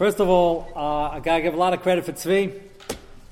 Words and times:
First 0.00 0.18
of 0.18 0.30
all, 0.30 0.66
uh, 0.74 1.10
I 1.10 1.20
gotta 1.20 1.42
give 1.42 1.52
a 1.52 1.58
lot 1.58 1.74
of 1.74 1.82
credit 1.82 2.06
for 2.06 2.12
Tzvi. 2.12 2.58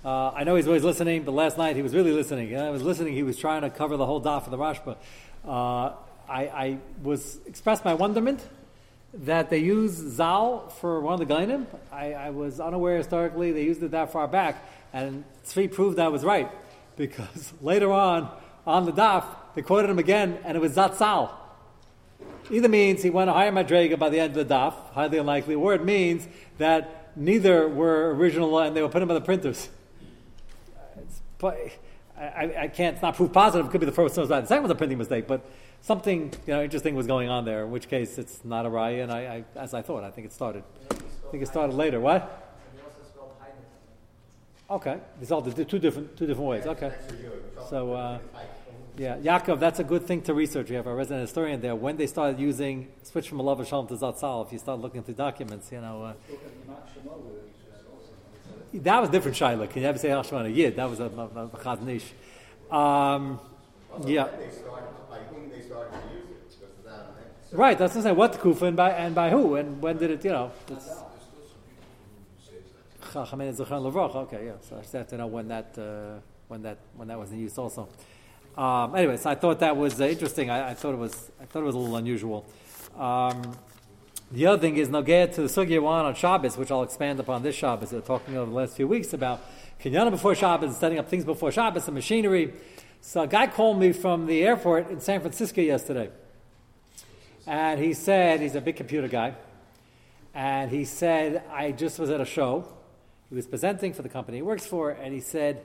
Uh, 0.05 0.33
I 0.33 0.45
know 0.45 0.55
he's 0.55 0.67
always 0.67 0.85
listening, 0.85 1.23
but 1.23 1.33
last 1.33 1.57
night 1.57 1.77
he 1.77 1.81
was 1.81 1.95
really 1.95 2.13
listening. 2.13 2.55
I 2.55 2.69
was 2.69 2.83
listening. 2.83 3.15
He 3.15 3.23
was 3.23 3.39
trying 3.39 3.63
to 3.63 3.71
cover 3.71 3.97
the 3.97 4.05
whole 4.05 4.21
daf 4.21 4.45
of 4.45 4.51
the 4.51 4.59
Rashba. 4.59 4.99
Uh, 5.47 5.95
I, 6.29 6.43
I, 6.43 6.79
was 7.03 7.39
expressed 7.47 7.87
my 7.87 7.95
wonderment 7.95 8.47
that 9.15 9.49
they 9.49 9.61
use 9.61 9.93
Zal 9.93 10.69
for 10.79 11.01
one 11.01 11.19
of 11.19 11.27
the 11.27 11.35
Gainim. 11.35 11.65
I, 11.91 12.13
I, 12.13 12.31
was 12.31 12.61
unaware 12.61 12.99
historically 12.99 13.51
they 13.51 13.65
used 13.65 13.83
it 13.83 13.93
that 13.93 14.13
far 14.13 14.29
back, 14.29 14.63
and 14.93 15.25
Tzvi 15.47 15.73
proved 15.73 15.99
I 15.99 16.09
was 16.09 16.23
right 16.23 16.51
because 16.99 17.55
later 17.63 17.91
on 17.91 18.31
on 18.67 18.85
the 18.85 18.93
daf 18.93 19.25
they 19.55 19.63
quoted 19.63 19.89
him 19.89 19.99
again, 19.99 20.37
and 20.45 20.55
it 20.55 20.61
was 20.61 20.77
Zatzal. 20.77 21.33
Either 22.51 22.69
means 22.69 23.03
he 23.03 23.11
went 23.11 23.29
a 23.29 23.33
higher 23.33 23.53
madrega 23.53 23.99
by 23.99 24.09
the 24.09 24.19
end 24.19 24.37
of 24.37 24.49
the 24.49 24.55
daf, 24.55 24.75
highly 24.93 25.19
unlikely, 25.19 25.55
or 25.55 25.75
it 25.75 25.85
means 25.85 26.27
that 26.59 27.13
neither 27.17 27.69
were 27.69 28.15
original 28.15 28.59
and 28.59 28.77
they 28.77 28.83
were 28.83 28.89
put 28.89 29.03
in 29.03 29.09
by 29.09 29.15
the 29.15 29.21
printers. 29.21 29.69
But 31.39 31.59
I, 32.19 32.55
I, 32.59 32.69
can't, 32.69 32.95
it's 32.95 33.03
not 33.03 33.15
proof 33.15 33.33
positive. 33.33 33.67
It 33.67 33.71
could 33.71 33.81
be 33.81 33.87
the 33.87 33.93
first 33.93 34.17
one 34.17 34.23
was 34.23 34.31
bad. 34.31 34.45
The 34.45 34.49
second 34.49 34.65
was 34.65 34.73
a 34.73 34.75
printing 34.75 34.99
mistake, 34.99 35.27
but 35.29 35.49
something 35.81 36.33
you 36.47 36.55
know 36.55 36.63
interesting 36.63 36.95
was 36.95 37.07
going 37.07 37.29
on 37.29 37.45
there. 37.45 37.65
In 37.65 37.71
which 37.71 37.89
case, 37.89 38.19
it's 38.19 38.45
not 38.45 38.67
a 38.67 38.69
raya, 38.71 39.05
and 39.05 39.13
I, 39.13 39.19
I 39.19 39.45
as 39.61 39.75
I 39.75 39.83
thought, 39.83 40.03
I 40.03 40.11
think 40.11 40.27
it 40.27 40.33
started. 40.33 40.65
I 40.91 41.31
think 41.31 41.43
it 41.43 41.47
started 41.47 41.75
later. 41.75 42.01
What? 42.01 42.45
Okay, 44.71 44.99
these 45.19 45.31
all 45.33 45.41
the 45.41 45.65
two 45.65 45.79
different 45.79 46.17
two 46.17 46.27
different 46.27 46.49
ways. 46.49 46.67
Okay, 46.67 46.93
so 47.71 47.95
uh, 47.95 48.19
yeah, 48.99 49.17
Yaakov, 49.17 49.61
that's 49.61 49.79
a 49.79 49.85
good 49.85 50.05
thing 50.05 50.23
to 50.23 50.35
research. 50.35 50.69
We 50.71 50.77
have 50.77 50.89
our 50.89 50.95
resident 50.95 51.23
historian 51.23 51.61
there. 51.61 51.77
When 51.77 51.97
they 51.97 52.09
started 52.09 52.41
using 52.41 52.89
switch 53.05 53.29
from 53.29 53.39
Alav 53.39 53.65
Shalom 53.67 53.87
to 53.89 53.95
Zatzal, 53.95 54.47
if 54.47 54.53
you 54.53 54.59
start 54.59 54.81
looking 54.81 55.05
through 55.05 55.15
documents, 55.15 55.71
you 55.71 55.81
know. 55.81 56.03
Uh, 56.03 56.13
that 58.75 59.01
was 59.01 59.09
different 59.11 59.37
Shaila. 59.37 59.71
Can 59.71 59.83
you 59.83 59.89
ever 59.89 59.99
say 59.99 60.09
Hashemah 60.09 60.55
Yid? 60.55 60.77
That 60.77 60.91
was 60.91 60.99
a, 60.99 61.05
a, 61.05 61.45
a 61.45 61.49
Chazon 61.49 61.89
Ish. 61.89 62.13
Um, 62.73 63.41
yeah. 64.05 64.29
Right, 67.51 67.79
that's 67.79 67.95
what 67.95 68.01
I'm 68.01 68.03
saying. 68.03 68.17
What 68.17 68.39
kufa 68.41 68.67
and 68.67 68.77
by 68.77 68.91
and 68.91 69.15
by 69.15 69.31
who 69.31 69.55
and 69.55 69.81
when 69.81 69.97
did 69.97 70.11
it? 70.11 70.25
You 70.25 70.33
know. 70.33 70.53
Okay, 73.17 74.45
yeah. 74.45 74.53
So 74.61 74.77
I 74.77 74.81
just 74.81 74.93
have 74.93 75.09
to 75.09 75.17
know 75.17 75.29
when 75.29 75.49
that 75.49 75.79
uh, 75.79 76.21
when 76.49 76.63
that 76.63 76.79
when 76.95 77.09
that 77.09 77.19
was 77.19 77.33
in 77.33 77.39
use 77.39 77.57
also. 77.57 77.89
Um, 78.59 78.97
anyway, 78.97 79.17
so 79.17 79.31
I 79.31 79.37
thought 79.37 79.61
that 79.61 79.77
was 79.77 80.01
uh, 80.01 80.07
interesting. 80.07 80.51
I, 80.51 80.71
I, 80.71 80.75
thought 80.75 80.93
it 80.93 80.99
was 80.99 81.31
I 81.41 81.45
thought 81.45 81.61
it 81.61 81.67
was 81.67 81.77
a 81.77 81.79
little 81.79 81.95
unusual. 81.95 82.45
Um, 82.99 83.57
the 84.33 84.47
other 84.47 84.61
thing 84.61 84.77
is 84.77 84.89
Nogea 84.89 85.33
to 85.35 85.43
the 85.43 85.47
Sugya 85.47 85.81
one 85.81 86.05
on 86.05 86.17
Shabbos, 86.17 86.57
which 86.57 86.73
I'll 86.73 86.83
expand 86.83 87.21
upon 87.21 87.45
this 87.45 87.55
Shabbos. 87.55 87.93
We're 87.93 88.01
talking 88.01 88.37
over 88.37 88.51
the 88.51 88.57
last 88.57 88.75
few 88.75 88.89
weeks 88.89 89.13
about 89.13 89.45
Kinyana 89.81 90.11
before 90.11 90.35
Shabbos, 90.35 90.71
and 90.71 90.77
setting 90.77 90.99
up 90.99 91.09
things 91.09 91.25
before 91.25 91.53
Shabbos 91.53 91.87
and 91.87 91.95
machinery. 91.95 92.53
So 93.01 93.23
a 93.23 93.27
guy 93.29 93.47
called 93.47 93.79
me 93.79 93.93
from 93.93 94.27
the 94.27 94.43
airport 94.43 94.91
in 94.91 95.01
San 95.01 95.21
Francisco 95.21 95.61
yesterday. 95.61 96.11
And 97.47 97.79
he 97.81 97.95
said, 97.95 98.41
he's 98.41 98.57
a 98.57 98.61
big 98.61 98.75
computer 98.75 99.07
guy. 99.07 99.35
And 100.35 100.69
he 100.69 100.85
said, 100.85 101.45
I 101.53 101.71
just 101.71 102.01
was 102.01 102.11
at 102.11 102.21
a 102.21 102.25
show. 102.25 102.67
He 103.29 103.37
was 103.37 103.47
presenting 103.47 103.93
for 103.93 104.03
the 104.03 104.09
company 104.09 104.39
he 104.39 104.43
works 104.43 104.67
for. 104.67 104.91
And 104.91 105.15
he 105.15 105.21
said, 105.21 105.63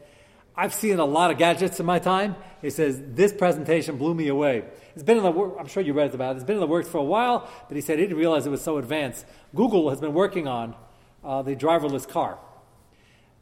I've 0.55 0.73
seen 0.73 0.99
a 0.99 1.05
lot 1.05 1.31
of 1.31 1.37
gadgets 1.37 1.79
in 1.79 1.85
my 1.85 1.99
time. 1.99 2.35
He 2.61 2.69
says, 2.69 3.01
this 3.05 3.33
presentation 3.33 3.97
blew 3.97 4.13
me 4.13 4.27
away. 4.27 4.63
It's 4.93 5.03
been 5.03 5.17
in 5.17 5.23
the 5.23 5.31
work, 5.31 5.55
I'm 5.59 5.67
sure 5.67 5.81
you 5.81 5.93
read 5.93 6.13
about 6.13 6.35
it. 6.35 6.37
It's 6.37 6.45
been 6.45 6.57
in 6.57 6.61
the 6.61 6.67
works 6.67 6.87
for 6.87 6.99
a 6.99 7.03
while, 7.03 7.49
but 7.67 7.75
he 7.75 7.81
said 7.81 7.97
he 7.97 8.05
didn't 8.05 8.17
realize 8.17 8.45
it 8.45 8.51
was 8.51 8.61
so 8.61 8.77
advanced. 8.77 9.25
Google 9.55 9.89
has 9.89 9.99
been 9.99 10.13
working 10.13 10.47
on 10.47 10.75
uh, 11.23 11.41
the 11.41 11.55
driverless 11.55 12.07
car. 12.07 12.37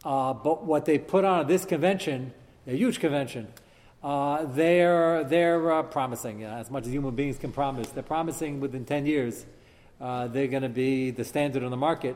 Uh, 0.05 0.33
but 0.33 0.65
what 0.65 0.85
they 0.85 0.97
put 0.97 1.25
on 1.25 1.41
at 1.41 1.47
this 1.47 1.65
convention, 1.65 2.33
a 2.65 2.75
huge 2.75 2.99
convention, 2.99 3.47
uh, 4.01 4.45
they're, 4.45 5.23
they're 5.25 5.71
uh, 5.71 5.83
promising, 5.83 6.43
as 6.43 6.71
much 6.71 6.87
as 6.87 6.93
human 6.93 7.13
beings 7.13 7.37
can 7.37 7.51
promise, 7.51 7.89
they're 7.89 8.01
promising 8.01 8.59
within 8.59 8.85
10 8.85 9.05
years 9.05 9.45
uh, 10.01 10.27
they're 10.27 10.47
going 10.47 10.63
to 10.63 10.69
be 10.69 11.11
the 11.11 11.23
standard 11.23 11.63
on 11.63 11.69
the 11.69 11.77
market. 11.77 12.15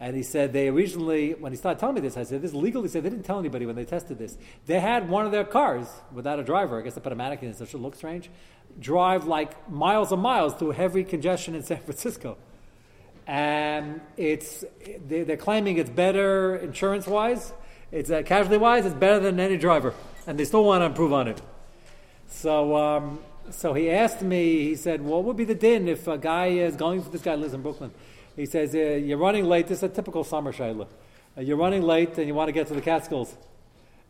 And 0.00 0.16
he 0.16 0.22
said 0.22 0.52
they 0.52 0.68
originally, 0.68 1.34
when 1.34 1.52
he 1.52 1.56
started 1.56 1.78
telling 1.78 1.94
me 1.94 2.00
this, 2.00 2.16
I 2.16 2.24
said, 2.24 2.42
this 2.42 2.50
is 2.50 2.56
legal. 2.56 2.86
Said 2.88 3.04
they 3.04 3.10
didn't 3.10 3.24
tell 3.24 3.38
anybody 3.38 3.64
when 3.64 3.76
they 3.76 3.84
tested 3.84 4.18
this. 4.18 4.36
They 4.66 4.80
had 4.80 5.08
one 5.08 5.24
of 5.24 5.32
their 5.32 5.44
cars 5.44 5.86
without 6.12 6.38
a 6.38 6.44
driver. 6.44 6.78
I 6.78 6.82
guess 6.82 6.94
they 6.94 7.00
put 7.00 7.12
a 7.12 7.16
mannequin 7.16 7.48
in 7.48 7.54
so 7.54 7.64
it 7.64 7.70
should 7.70 7.80
look 7.80 7.94
strange. 7.94 8.30
Drive 8.78 9.26
like 9.26 9.70
miles 9.70 10.10
and 10.12 10.20
miles 10.20 10.54
through 10.54 10.72
heavy 10.72 11.04
congestion 11.04 11.54
in 11.54 11.62
San 11.62 11.78
Francisco. 11.84 12.36
And 13.26 14.00
it's, 14.16 14.64
they're 15.06 15.36
claiming 15.36 15.78
it's 15.78 15.88
better 15.88 16.56
insurance 16.56 17.06
wise, 17.06 17.54
it's 17.90 18.10
uh, 18.10 18.22
casualty 18.22 18.58
wise, 18.58 18.84
it's 18.84 18.94
better 18.94 19.20
than 19.20 19.40
any 19.40 19.56
driver 19.56 19.94
and 20.26 20.38
they 20.38 20.44
still 20.44 20.64
want 20.64 20.82
to 20.82 20.86
improve 20.86 21.12
on 21.12 21.28
it. 21.28 21.40
So, 22.28 22.76
um, 22.76 23.20
so 23.50 23.74
he 23.74 23.90
asked 23.90 24.22
me. 24.22 24.64
He 24.64 24.76
said, 24.76 25.02
"What 25.02 25.24
would 25.24 25.36
be 25.36 25.44
the 25.44 25.54
din 25.54 25.88
if 25.88 26.06
a 26.08 26.18
guy 26.18 26.46
is 26.46 26.76
going? 26.76 27.04
This 27.10 27.22
guy 27.22 27.34
lives 27.34 27.54
in 27.54 27.62
Brooklyn. 27.62 27.92
He 28.36 28.46
says 28.46 28.74
uh, 28.74 28.78
you're 28.78 29.18
running 29.18 29.44
late. 29.44 29.68
This 29.68 29.78
is 29.78 29.84
a 29.84 29.88
typical 29.88 30.24
summer 30.24 30.52
shayla. 30.52 30.86
Uh, 31.36 31.40
you're 31.40 31.56
running 31.56 31.82
late 31.82 32.18
and 32.18 32.26
you 32.26 32.34
want 32.34 32.48
to 32.48 32.52
get 32.52 32.66
to 32.66 32.74
the 32.74 32.80
Catskills, 32.80 33.36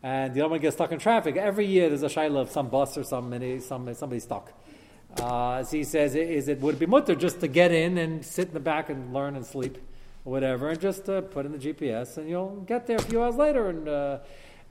and 0.03 0.35
you 0.35 0.41
don't 0.41 0.51
want 0.51 0.63
to 0.63 0.67
get 0.67 0.73
stuck 0.73 0.93
in 0.93 0.99
traffic. 0.99 1.37
Every 1.37 1.67
year 1.67 1.89
there's 1.89 2.03
a 2.03 2.09
shayla 2.09 2.41
of 2.41 2.51
some 2.51 2.69
bus 2.69 2.97
or 2.97 3.05
some 3.05 3.31
some 3.61 3.95
somebody 3.95 4.21
stuck. 4.21 4.53
Uh, 5.21 5.63
so 5.63 5.77
he 5.77 5.85
says, 5.85 6.15
is 6.15 6.49
it 6.49 6.61
would 6.61 6.77
it 6.77 6.79
be 6.79 6.87
mutter 6.87 7.15
just 7.15 7.41
to 7.41 7.49
get 7.49 7.71
in 7.71 7.99
and 7.99 8.25
sit 8.25 8.49
in 8.49 8.55
the 8.55 8.61
back 8.61 8.89
and 8.89 9.13
learn 9.13 9.37
and 9.37 9.45
sleep, 9.45 9.77
or 10.25 10.33
whatever, 10.33 10.71
and 10.71 10.81
just 10.81 11.09
uh, 11.09 11.21
put 11.21 11.45
in 11.45 11.53
the 11.53 11.59
GPS, 11.59 12.17
and 12.17 12.29
you'll 12.29 12.65
get 12.67 12.87
there 12.87 12.97
a 12.97 13.03
few 13.03 13.23
hours 13.23 13.37
later 13.37 13.69
and." 13.69 13.89
Uh, 13.89 14.19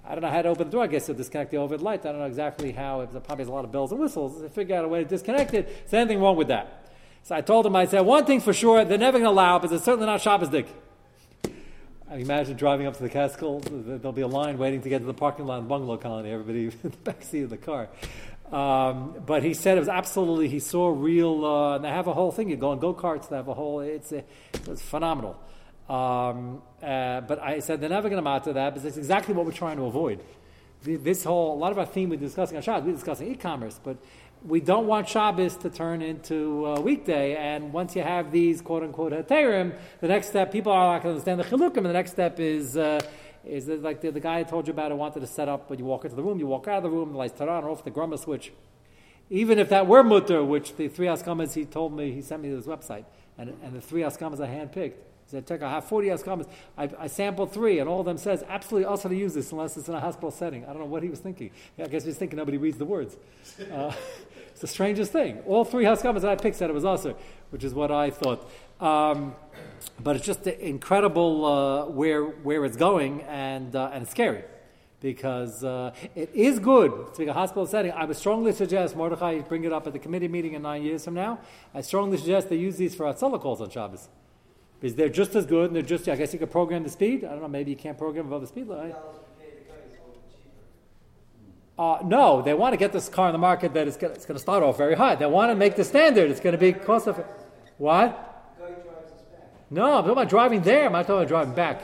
I 0.06 0.16
don't 0.16 0.22
know 0.22 0.30
how 0.30 0.42
to 0.42 0.50
open 0.50 0.68
the 0.68 0.72
door. 0.72 0.84
I 0.84 0.88
guess 0.88 1.06
to 1.06 1.14
disconnect 1.14 1.52
the 1.52 1.58
overhead 1.58 1.82
light. 1.82 2.06
I 2.06 2.10
don't 2.10 2.20
know 2.20 2.26
exactly 2.26 2.74
how. 2.74 3.00
It 3.00 3.12
probably 3.12 3.38
has 3.38 3.48
a 3.48 3.54
lot 3.54 3.64
of 3.64 3.72
bells 3.72 3.94
and 3.94 4.02
whistles. 4.02 4.44
I 4.44 4.50
figure 4.50 4.76
out 4.76 4.84
a 4.84 4.88
way 4.90 5.02
to 5.02 5.10
disconnect 5.10 5.54
it. 5.54 5.84
Is 5.86 5.94
anything 5.94 6.20
wrong 6.20 6.36
with 6.36 6.50
that? 6.50 6.83
So 7.24 7.34
I 7.34 7.40
told 7.40 7.66
him, 7.66 7.74
I 7.74 7.86
said, 7.86 8.02
one 8.02 8.26
thing 8.26 8.42
for 8.42 8.52
sure, 8.52 8.84
they're 8.84 8.98
never 8.98 9.18
going 9.18 9.24
to 9.24 9.32
allow, 9.32 9.58
but 9.58 9.72
it's 9.72 9.86
certainly 9.86 10.08
not 10.08 10.20
Shabbos 10.20 10.50
dick. 10.50 10.68
I 12.10 12.18
imagine 12.18 12.58
driving 12.58 12.86
up 12.86 12.98
to 12.98 13.02
the 13.02 13.10
Catskills, 13.10 13.64
there'll 13.66 14.12
be 14.12 14.22
a 14.22 14.28
line 14.28 14.58
waiting 14.58 14.82
to 14.82 14.90
get 14.90 15.00
to 15.00 15.06
the 15.06 15.14
parking 15.14 15.46
lot 15.46 15.60
in 15.60 15.64
the 15.64 15.70
bungalow 15.70 15.96
colony, 15.96 16.32
everybody 16.32 16.66
in 16.84 16.92
the 16.92 16.98
back 16.98 17.24
seat 17.24 17.44
of 17.44 17.50
the 17.50 17.58
car. 17.58 17.88
Um, 18.52 19.24
but 19.26 19.42
he 19.42 19.54
said 19.54 19.78
it 19.78 19.80
was 19.80 19.90
absolutely, 19.90 20.50
he 20.50 20.60
saw 20.60 20.90
real, 20.90 21.46
uh, 21.46 21.76
and 21.78 21.86
they 21.86 21.90
have 21.90 22.08
a 22.08 22.14
whole 22.14 22.34
thing. 22.34 22.50
You 22.50 22.58
go 22.58 22.72
on 22.72 22.80
go 22.80 22.94
karts, 22.94 23.30
they 23.30 23.38
have 23.38 23.48
a 23.48 23.54
whole, 23.54 23.80
it's, 23.80 24.12
it's 24.12 24.82
phenomenal. 24.82 25.40
Um, 25.88 26.62
uh, 26.82 27.22
but 27.22 27.42
I 27.42 27.60
said 27.60 27.80
they're 27.80 27.90
never 27.90 28.10
going 28.10 28.22
to 28.22 28.30
matter 28.30 28.52
that 28.52 28.74
because 28.74 28.86
it's 28.86 28.98
exactly 28.98 29.34
what 29.34 29.46
we're 29.46 29.54
trying 29.54 29.78
to 29.78 29.86
avoid. 29.86 30.22
This 30.84 31.24
whole, 31.24 31.54
a 31.54 31.58
lot 31.58 31.72
of 31.72 31.80
our 31.80 31.86
theme 31.86 32.10
we're 32.10 32.18
discussing 32.18 32.58
on 32.58 32.64
Shabbos, 32.64 32.86
we're 32.86 32.92
discussing 32.92 33.32
e-commerce, 33.32 33.80
but 33.82 33.98
we 34.46 34.60
don't 34.60 34.88
want 34.88 35.08
Shabbos 35.08 35.56
to 35.58 35.70
turn 35.70 36.02
into 36.02 36.66
a 36.66 36.82
weekday. 36.82 37.36
And 37.36 37.72
once 37.72 37.96
you 37.96 38.02
have 38.02 38.32
these 38.32 38.62
quote 38.62 38.84
unquote 38.84 39.14
heterim, 39.14 39.76
the 40.02 40.08
next 40.08 40.28
step, 40.28 40.52
people 40.52 40.72
are 40.72 40.94
not 40.94 41.04
going 41.04 41.16
to 41.16 41.22
understand 41.22 41.40
the 41.40 41.44
chilukim, 41.44 41.78
and 41.78 41.86
the 41.88 41.94
next 41.94 42.12
step 42.12 42.40
is, 42.40 42.76
uh, 42.76 43.00
is 43.46 43.68
like 43.68 44.02
the, 44.02 44.12
the, 44.12 44.20
guy 44.20 44.40
I 44.40 44.44
told 44.44 44.68
you 44.68 44.74
about 44.74 44.92
who 44.92 44.98
wanted 44.98 45.22
to 45.22 45.28
set 45.28 45.48
up 45.48 45.70
when 45.70 45.80
you 45.80 45.86
walk 45.86 46.04
into 46.04 46.16
the 46.16 46.24
room, 46.24 46.40
you 46.40 46.48
walk 46.48 46.68
out 46.68 46.78
of 46.78 46.84
the 46.84 46.90
room, 46.90 47.14
the 47.14 47.18
lights 47.18 47.38
turn 47.38 47.50
on 47.50 47.64
or 47.64 47.70
off 47.70 47.84
the 47.84 47.92
grumma 47.92 48.18
switch. 48.18 48.52
Even 49.30 49.58
if 49.60 49.70
that 49.70 49.88
were 49.88 50.04
mutter, 50.04 50.44
which 50.44 50.76
the 50.76 50.90
three 50.90 51.08
Askamas 51.08 51.54
he 51.54 51.66
told 51.66 51.96
me, 51.96 52.12
he 52.12 52.22
sent 52.22 52.42
me 52.42 52.50
to 52.50 52.56
his 52.56 52.68
website, 52.68 53.06
and, 53.38 53.56
and 53.64 53.74
the 53.74 53.82
three 53.82 54.02
Askamas 54.02 54.40
are 54.40 54.48
handpicked 54.48 54.96
check, 55.42 55.62
I 55.62 55.70
have 55.70 55.86
40 55.86 56.08
Askamas. 56.10 56.48
I, 56.78 56.90
I 57.00 57.08
sampled 57.08 57.52
three, 57.52 57.80
and 57.80 57.90
all 57.90 58.00
of 58.00 58.06
them 58.06 58.18
says, 58.18 58.44
absolutely 58.48 58.86
also 58.86 59.10
to 59.10 59.16
use 59.16 59.34
this 59.34 59.52
unless 59.52 59.78
it's 59.78 59.88
in 59.88 59.96
a 59.96 60.00
hospital 60.00 60.32
setting. 60.32 60.64
I 60.66 60.68
don't 60.68 60.80
know 60.80 60.86
what 60.86 61.04
he 61.04 61.10
was 61.10 61.20
thinking. 61.20 61.52
I 61.80 61.88
guess 61.88 62.04
he 62.04 62.10
was 62.10 62.18
thinking 62.18 62.38
nobody 62.38 62.58
reads 62.58 62.78
the 62.78 62.86
words. 62.86 63.18
Uh, 63.74 63.94
it's 64.52 64.62
the 64.62 64.68
strangest 64.68 65.12
thing. 65.12 65.40
All 65.48 65.66
three 65.66 65.84
Haskamas 65.86 66.22
that 66.22 66.30
I 66.30 66.36
picked 66.36 66.58
said 66.58 66.70
it 66.70 66.74
was 66.74 66.86
also, 66.86 67.18
which 67.50 67.64
is 67.64 67.74
what 67.74 67.92
I 67.92 68.12
thought. 68.12 68.48
Um, 68.80 69.34
but 70.00 70.16
it's 70.16 70.26
just 70.26 70.46
incredible 70.46 71.46
uh, 71.46 71.86
where, 71.88 72.24
where 72.24 72.64
it's 72.64 72.78
going, 72.78 73.22
and, 73.24 73.76
uh, 73.76 73.90
and 73.92 74.04
it's 74.04 74.12
scary 74.12 74.44
because 75.02 75.64
uh, 75.64 75.92
it 76.16 76.30
is 76.34 76.60
good 76.60 77.14
to 77.14 77.20
be 77.20 77.28
a 77.28 77.34
hospital 77.34 77.66
setting. 77.66 77.92
I 77.92 78.06
would 78.06 78.16
strongly 78.16 78.54
suggest, 78.54 78.96
Mordechai, 78.96 79.40
bring 79.42 79.64
it 79.64 79.74
up 79.74 79.88
at 79.88 79.94
the 79.94 80.00
committee 80.00 80.28
meeting 80.28 80.54
in 80.54 80.62
nine 80.62 80.84
years 80.84 81.04
from 81.04 81.16
now. 81.16 81.40
I 81.74 81.82
strongly 81.82 82.18
suggest 82.18 82.50
they 82.50 82.56
use 82.56 82.78
these 82.78 82.96
for 82.96 83.06
Hatzalah 83.06 83.42
calls 83.42 83.60
on 83.60 83.70
Shabbos 83.70 84.08
because 84.84 84.98
they're 84.98 85.08
just 85.08 85.34
as 85.34 85.46
good 85.46 85.68
and 85.68 85.76
they're 85.78 85.82
just, 85.82 86.10
I 86.10 86.18
guess 86.18 86.34
you 86.34 86.40
could 86.40 86.52
program 86.52 86.84
the 86.84 86.90
speed. 86.90 87.24
I 87.24 87.30
don't 87.30 87.42
know, 87.42 87.48
maybe 87.48 87.72
you 87.72 87.78
can't 87.78 87.98
program 87.98 88.26
above 88.26 88.42
the 88.42 88.48
speed 88.48 88.68
limit. 88.68 88.94
Uh, 91.80 92.00
no, 92.04 92.42
they 92.42 92.54
want 92.54 92.74
to 92.74 92.78
get 92.78 92.92
this 92.92 93.08
car 93.08 93.30
in 93.30 93.32
the 93.32 93.40
market 93.40 93.74
that 93.76 93.88
is 93.88 93.96
going 93.96 94.14
to 94.14 94.40
start 94.40 94.62
off 94.62 94.78
very 94.78 94.96
high. 94.96 95.16
They 95.16 95.26
want 95.26 95.52
to 95.52 95.56
make 95.56 95.78
the 95.78 95.86
standard. 95.86 96.30
It's 96.30 96.42
going 96.42 96.52
to 96.52 96.58
be 96.58 96.74
cost 96.74 97.08
effective. 97.08 97.46
What? 97.78 98.58
No, 99.70 99.86
I'm 99.86 100.04
talking 100.04 100.12
about 100.12 100.28
driving 100.28 100.62
there. 100.64 100.88
I'm 100.88 100.92
not 100.92 101.08
talking 101.08 101.16
about 101.16 101.28
driving 101.30 101.54
back. 101.54 101.82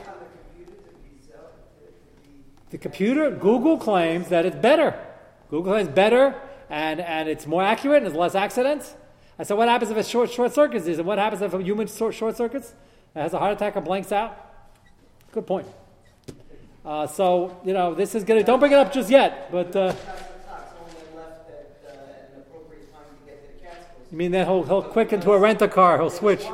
The 2.68 2.76
computer, 2.76 3.30
Google 3.30 3.78
claims 3.78 4.28
that 4.28 4.44
it's 4.44 4.56
better. 4.56 5.02
Google 5.48 5.72
claims 5.72 5.88
better 5.88 6.38
and, 6.68 7.00
and 7.00 7.30
it's 7.30 7.46
more 7.46 7.62
accurate 7.62 8.02
and 8.02 8.06
there's 8.06 8.14
less 8.18 8.34
accidents. 8.34 8.94
I 9.38 9.44
said, 9.44 9.56
what 9.56 9.70
happens 9.70 9.90
if 9.90 9.96
it's 9.96 10.06
short, 10.06 10.30
short 10.30 10.52
circuits? 10.52 10.86
Is 10.86 10.98
it 10.98 11.04
what 11.06 11.16
happens 11.16 11.40
if 11.40 11.54
a 11.54 11.62
human 11.62 11.86
short, 11.86 12.14
short 12.14 12.36
circuits? 12.36 12.74
Has 13.14 13.32
a 13.32 13.38
heart 13.38 13.52
attack 13.52 13.76
or 13.76 13.80
blanks 13.80 14.12
out? 14.12 14.36
Good 15.32 15.46
point. 15.46 15.66
Uh, 16.84 17.06
so, 17.06 17.56
you 17.64 17.72
know, 17.72 17.94
this 17.94 18.14
is 18.14 18.24
going 18.24 18.40
to, 18.40 18.46
don't 18.46 18.58
bring 18.58 18.72
it 18.72 18.78
up 18.78 18.92
just 18.92 19.10
yet, 19.10 19.50
but. 19.52 19.74
Uh, 19.76 19.94
you 24.10 24.18
mean 24.18 24.32
that 24.32 24.46
he'll, 24.46 24.64
he'll 24.64 24.82
quick 24.82 25.12
into 25.12 25.32
a 25.32 25.38
rent 25.38 25.62
a 25.62 25.68
car, 25.68 25.98
he'll 25.98 26.10
switch. 26.10 26.44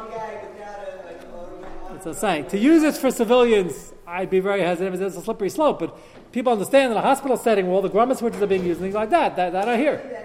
What 2.07 2.07
I'm 2.07 2.15
saying. 2.15 2.47
To 2.49 2.59
use 2.59 2.83
this 2.83 2.99
for 2.99 3.11
civilians, 3.11 3.93
I'd 4.07 4.31
be 4.31 4.41
very 4.41 4.61
hesitant. 4.61 5.01
It's 5.03 5.17
a 5.17 5.23
slippery 5.23 5.51
slope, 5.51 5.81
but 5.81 5.99
people 6.31 6.53
understand 6.53 6.93
in 6.93 6.99
a 6.99 7.03
hospital 7.03 7.37
setting 7.37 7.67
where 7.67 7.75
all 7.75 7.83
the 7.83 7.91
grumman 7.91 8.17
switches 8.17 8.41
are 8.41 8.47
being 8.47 8.65
used 8.65 8.81
and 8.81 8.87
things 8.87 8.95
like 8.95 9.11
that, 9.11 9.35
that, 9.37 9.53
that 9.53 9.69
I 9.69 9.77
hear. 9.77 10.16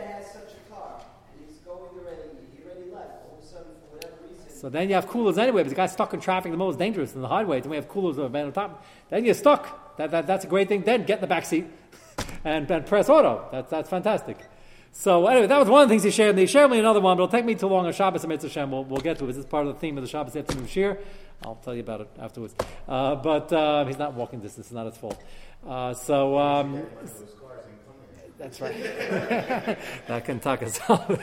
So 4.62 4.70
then 4.70 4.90
you 4.90 4.94
have 4.94 5.08
coolers 5.08 5.40
anyway, 5.40 5.64
but 5.64 5.70
the 5.70 5.76
guy's 5.76 5.92
stuck 5.92 6.14
in 6.14 6.20
traffic, 6.20 6.52
the 6.52 6.58
most 6.58 6.78
dangerous 6.78 7.16
in 7.16 7.24
the 7.24 7.28
highway. 7.28 7.62
Then 7.62 7.72
we 7.72 7.78
have 7.78 7.88
coolers 7.88 8.20
on 8.20 8.54
top. 8.54 8.86
Then 9.10 9.26
you're 9.26 9.34
stuck. 9.34 9.98
That, 9.98 10.12
that, 10.12 10.28
that's 10.28 10.46
a 10.46 10.48
great 10.48 10.68
thing. 10.68 10.84
Then 10.84 11.04
get 11.04 11.18
in 11.18 11.22
the 11.22 11.28
back 11.28 11.48
seat 11.48 11.66
and, 12.46 12.70
and 12.70 12.86
press 12.86 13.10
auto. 13.10 13.50
That, 13.52 13.72
that's 13.72 13.90
fantastic. 13.90 14.38
So 14.92 15.26
anyway, 15.26 15.48
that 15.48 15.58
was 15.58 15.68
one 15.68 15.82
of 15.82 15.90
the 15.90 15.94
things 15.94 16.04
he 16.04 16.12
shared. 16.12 16.32
And 16.32 16.40
he 16.40 16.46
shared 16.46 16.70
me 16.70 16.78
another 16.78 17.02
one, 17.02 17.18
but 17.18 17.24
it'll 17.24 17.32
take 17.32 17.44
me 17.44 17.56
too 17.56 17.66
long 17.66 17.88
on 17.88 17.94
Shabbos 17.94 18.24
and 18.24 18.30
Mitzvah 18.30 18.68
We'll, 18.68 18.84
we'll 18.84 19.02
get 19.02 19.18
to 19.18 19.24
it. 19.24 19.28
This 19.30 19.38
is 19.38 19.48
part 19.48 19.66
of 19.66 19.74
the 19.74 19.80
theme 19.80 19.98
of 19.98 20.04
the 20.04 20.10
Shabbos 20.10 20.36
afternoon 20.36 20.68
shir. 20.68 21.00
I'll 21.44 21.56
tell 21.56 21.74
you 21.74 21.82
about 21.82 22.02
it 22.02 22.10
afterwards. 22.20 22.54
Uh, 22.88 23.16
but 23.16 23.52
uh, 23.52 23.86
he's 23.86 23.98
not 23.98 24.14
walking 24.14 24.42
distance. 24.42 24.68
It's 24.68 24.76
not 24.76 24.86
his 24.86 24.96
fault. 24.96 25.20
Uh, 25.68 25.96
so 25.96 26.38
um, 26.38 26.86
that's 28.42 28.60
right. 28.60 28.76
that 30.08 30.26
can 30.26 30.40
talk 30.40 30.64
us 30.64 30.80
out. 30.90 31.22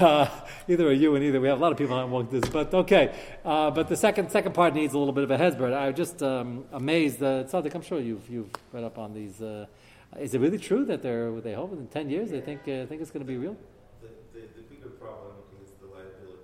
Uh, 0.00 0.26
either 0.66 0.88
are 0.88 0.92
you 0.92 1.14
and 1.14 1.24
either 1.24 1.40
we 1.40 1.46
have 1.46 1.58
a 1.58 1.62
lot 1.62 1.70
of 1.70 1.78
people 1.78 1.96
on 1.96 2.10
walk 2.10 2.28
this, 2.28 2.48
but 2.50 2.74
okay. 2.74 3.14
Uh, 3.44 3.70
but 3.70 3.88
the 3.88 3.96
second 3.96 4.30
second 4.32 4.52
part 4.52 4.74
needs 4.74 4.92
a 4.92 4.98
little 4.98 5.12
bit 5.12 5.22
of 5.22 5.30
a 5.30 5.38
hezbollah. 5.38 5.80
I'm 5.80 5.94
just 5.94 6.22
um, 6.24 6.64
amazed. 6.72 7.22
Uh, 7.22 7.44
Tzaddik, 7.44 7.72
I'm 7.74 7.82
sure 7.82 8.00
you've 8.00 8.28
you've 8.28 8.50
read 8.72 8.82
up 8.82 8.98
on 8.98 9.14
these. 9.14 9.40
Uh, 9.40 9.66
is 10.18 10.34
it 10.34 10.40
really 10.40 10.58
true 10.58 10.84
that 10.86 11.02
they're 11.02 11.30
they 11.40 11.54
hope 11.54 11.72
in 11.72 11.86
ten 11.86 12.10
years 12.10 12.30
they 12.30 12.40
think 12.40 12.62
uh, 12.62 12.84
think 12.86 13.00
it's 13.00 13.12
going 13.12 13.24
to 13.24 13.32
be 13.32 13.36
real? 13.36 13.56
The, 14.02 14.08
the, 14.32 14.46
the, 14.56 14.62
bigger 14.62 14.88
problem 14.88 15.34
is 15.62 15.70
the 15.80 15.86
liability. 15.86 16.42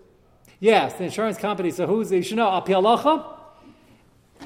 Yes, 0.61 0.95
the 0.95 1.05
insurance 1.05 1.37
company. 1.37 1.73
So 1.73 1.89
who's 1.89 2.11
the, 2.11 2.19
you 2.19 2.23
should 2.23 2.37
know 2.37 2.49
Api 2.49 2.75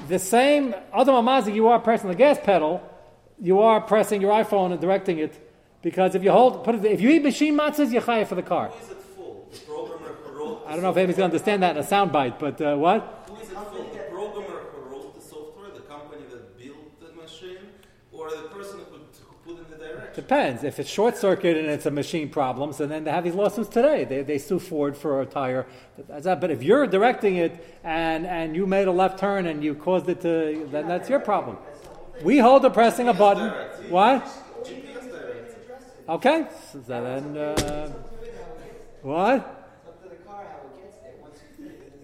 The 0.07 0.17
same 0.17 0.73
other 0.91 1.11
mamazi 1.11 1.53
you 1.53 1.67
are 1.67 1.79
pressing 1.79 2.09
the 2.09 2.15
gas 2.15 2.39
pedal, 2.43 2.81
you 3.39 3.59
are 3.59 3.79
pressing 3.79 4.21
your 4.21 4.31
iPhone 4.31 4.71
and 4.71 4.81
directing 4.81 5.19
it 5.19 5.50
because 5.81 6.15
if 6.15 6.23
you 6.23 6.31
hold, 6.31 6.63
put 6.63 6.75
it, 6.75 6.85
if 6.85 7.01
you 7.01 7.09
eat 7.09 7.23
machine 7.23 7.57
matzahs, 7.57 7.91
you're 7.91 8.01
chayav 8.01 8.27
for 8.27 8.35
the 8.35 8.43
car. 8.43 8.69
Who 8.69 8.85
is 8.85 8.91
it 8.91 8.97
full? 9.15 9.49
The 9.51 9.59
programmer 9.59 10.13
who 10.23 10.37
wrote 10.37 10.63
I 10.67 10.73
don't 10.73 10.83
know 10.83 10.91
if 10.91 10.97
anybody's 10.97 11.17
going 11.17 11.31
to 11.31 11.35
understand 11.35 11.63
that 11.63 11.75
in 11.75 11.83
a 11.83 11.85
soundbite, 11.85 12.39
but 12.39 12.61
uh, 12.61 12.75
what? 12.75 13.25
Who 13.27 13.35
is 13.37 13.49
it 13.49 13.55
full? 13.55 13.83
The 13.83 13.99
programmer 14.09 14.59
who 14.71 14.81
wrote 14.89 15.15
the 15.15 15.21
software, 15.21 15.71
the 15.71 15.81
company 15.81 16.23
that 16.29 16.57
built 16.59 16.99
the 16.99 17.21
machine, 17.21 17.57
or 18.11 18.29
the 18.29 18.49
person 18.49 18.79
who, 18.91 18.97
who 18.97 19.55
put 19.55 19.65
in 19.65 19.71
the 19.71 19.83
direction? 19.83 20.13
Depends. 20.13 20.63
If 20.63 20.79
it's 20.79 20.89
short 20.89 21.17
circuit 21.17 21.57
and 21.57 21.67
it's 21.67 21.87
a 21.87 21.91
machine 21.91 22.29
problem, 22.29 22.73
so 22.73 22.85
then 22.85 23.03
they 23.03 23.11
have 23.11 23.23
these 23.23 23.33
lawsuits 23.33 23.69
today. 23.69 24.03
They, 24.05 24.21
they 24.21 24.37
sue 24.37 24.59
Ford 24.59 24.95
for 24.95 25.21
a 25.21 25.25
tire. 25.25 25.65
But 26.07 26.51
if 26.51 26.61
you're 26.61 26.85
directing 26.85 27.37
it 27.37 27.79
and, 27.83 28.27
and 28.27 28.55
you 28.55 28.67
made 28.67 28.87
a 28.87 28.91
left 28.91 29.17
turn 29.19 29.47
and 29.47 29.63
you 29.63 29.73
caused 29.73 30.07
it 30.09 30.21
to, 30.21 30.67
then 30.71 30.87
that's 30.87 31.09
your 31.09 31.19
problem. 31.19 31.57
We 32.23 32.37
hold 32.37 32.61
the 32.61 32.69
pressing 32.69 33.07
a 33.07 33.13
button. 33.13 33.49
What? 33.89 34.27
Okay, 36.11 36.45
so 36.73 36.79
then 36.79 37.37
uh, 37.37 37.89
what? 39.01 39.69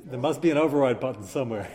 There 0.06 0.18
must 0.18 0.42
be 0.42 0.50
an 0.50 0.58
override 0.58 1.02
button 1.02 1.26
somewhere. 1.26 1.70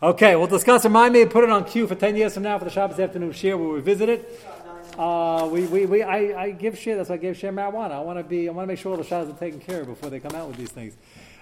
Okay, 0.00 0.36
we'll 0.36 0.46
discuss. 0.46 0.84
Remind 0.84 1.14
me, 1.14 1.22
and 1.22 1.30
put 1.32 1.42
it 1.42 1.50
on 1.50 1.64
cue 1.64 1.88
for 1.88 1.96
ten 1.96 2.14
years 2.14 2.34
from 2.34 2.44
now 2.44 2.60
for 2.60 2.64
the 2.64 2.70
Shabbos 2.70 3.00
afternoon 3.00 3.32
share. 3.32 3.58
We'll 3.58 3.72
revisit 3.72 4.08
it. 4.08 4.40
Uh, 4.96 5.48
we, 5.50 5.64
we, 5.64 5.86
we, 5.86 6.04
I, 6.04 6.44
I 6.44 6.50
give 6.52 6.78
share. 6.78 6.94
That's 6.94 7.08
why 7.08 7.16
I 7.16 7.18
gave 7.18 7.36
share 7.36 7.52
marijuana. 7.52 7.90
I 7.90 8.00
want 8.02 8.20
to 8.20 8.22
be. 8.22 8.48
I 8.48 8.52
want 8.52 8.68
to 8.68 8.68
make 8.68 8.78
sure 8.78 8.92
all 8.92 8.98
the 8.98 9.02
shadows 9.02 9.28
are 9.28 9.36
taken 9.36 9.58
care 9.58 9.80
of 9.80 9.88
before 9.88 10.10
they 10.10 10.20
come 10.20 10.36
out 10.36 10.46
with 10.46 10.58
these 10.58 10.70
things. 10.70 10.94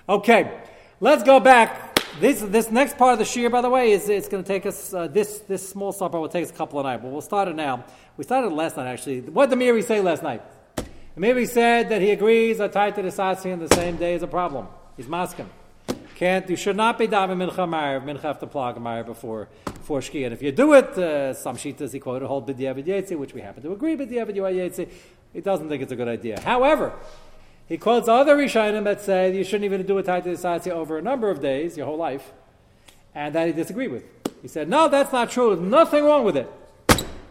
Okay, 0.09 0.63
let's 1.01 1.23
go 1.23 1.41
back. 1.41 1.90
This 2.19 2.41
this 2.41 2.71
next 2.71 2.99
part 2.99 3.13
of 3.13 3.19
the 3.19 3.25
shir, 3.25 3.49
by 3.49 3.61
the 3.61 3.71
way, 3.71 3.93
is 3.93 4.09
it's 4.09 4.29
going 4.29 4.43
to 4.43 4.47
take 4.47 4.67
us. 4.67 4.93
Uh, 4.93 5.07
this 5.07 5.39
this 5.41 5.67
small 5.69 5.93
supper 5.93 6.19
will 6.19 6.29
take 6.29 6.45
us 6.45 6.51
a 6.51 6.55
couple 6.55 6.79
of 6.81 6.85
nights, 6.85 7.03
but 7.03 7.11
we'll 7.11 7.21
start 7.21 7.49
it 7.49 7.55
now. 7.55 7.85
We 8.17 8.25
started 8.25 8.53
last 8.53 8.77
night, 8.77 8.89
actually. 8.89 9.21
What 9.21 9.49
did 9.49 9.59
the 9.59 9.65
Meiri 9.65 9.85
say 9.85 10.01
last 10.01 10.23
night? 10.23 10.43
The 10.77 11.21
Meiri 11.21 11.49
said 11.49 11.89
that 11.89 12.03
he 12.03 12.11
agrees 12.11 12.61
a 12.61 12.69
tied 12.69 12.97
to 12.97 13.03
the 13.03 13.09
Satsi 13.09 13.53
on 13.53 13.61
the 13.61 13.75
same 13.75 13.97
day 13.97 14.15
is 14.15 14.23
a 14.23 14.27
problem. 14.27 14.67
He's 14.97 15.09
masking. 15.09 15.49
Can't, 16.17 16.51
you 16.51 16.57
should 16.57 16.77
not 16.77 16.99
be 16.99 17.09
davening 17.09 17.49
mincha 17.49 17.67
ma'ariv, 17.67 18.05
mincha 18.05 18.21
have 18.23 18.39
to 18.41 18.47
plug 18.47 18.75
before, 19.07 19.49
before 19.65 20.01
shki. 20.01 20.25
And 20.25 20.35
if 20.35 20.43
you 20.43 20.53
do 20.53 20.75
it, 20.75 20.99
uh, 20.99 21.33
some 21.33 21.57
shitas 21.57 21.93
he 21.93 21.99
quoted 21.99 22.27
hold 22.27 22.47
b'diavad 22.47 22.85
yetzi, 22.85 23.17
which 23.17 23.33
we 23.33 23.41
happen 23.41 23.63
to 23.63 23.73
agree 23.73 23.97
b'diavad 23.97 24.35
yetzi. 24.35 24.91
He 25.33 25.41
doesn't 25.41 25.69
think 25.69 25.83
it's 25.83 25.93
a 25.93 25.97
good 25.97 26.09
idea. 26.09 26.39
However, 26.41 26.93
he 27.71 27.79
quotes 27.79 28.09
other 28.09 28.37
Rishonim 28.37 28.83
that 28.83 29.01
say 29.01 29.33
you 29.35 29.45
shouldn't 29.45 29.65
even 29.65 29.87
do 29.87 29.97
a 29.97 30.03
tied 30.03 30.25
to 30.25 30.71
over 30.71 30.99
a 30.99 31.03
number 31.03 31.31
of 31.31 31.41
days, 31.41 31.77
your 31.77 31.87
whole 31.87 31.97
life, 31.97 32.33
and 33.15 33.33
that 33.37 33.47
he 33.47 33.53
disagreed 33.53 33.93
with. 33.93 34.03
He 34.43 34.49
said, 34.49 34.69
no, 34.69 34.89
that's 34.89 35.13
not 35.13 35.31
true. 35.31 35.55
There's 35.55 35.71
nothing 35.71 36.05
wrong 36.05 36.25
with 36.25 36.37
it. 36.37 36.51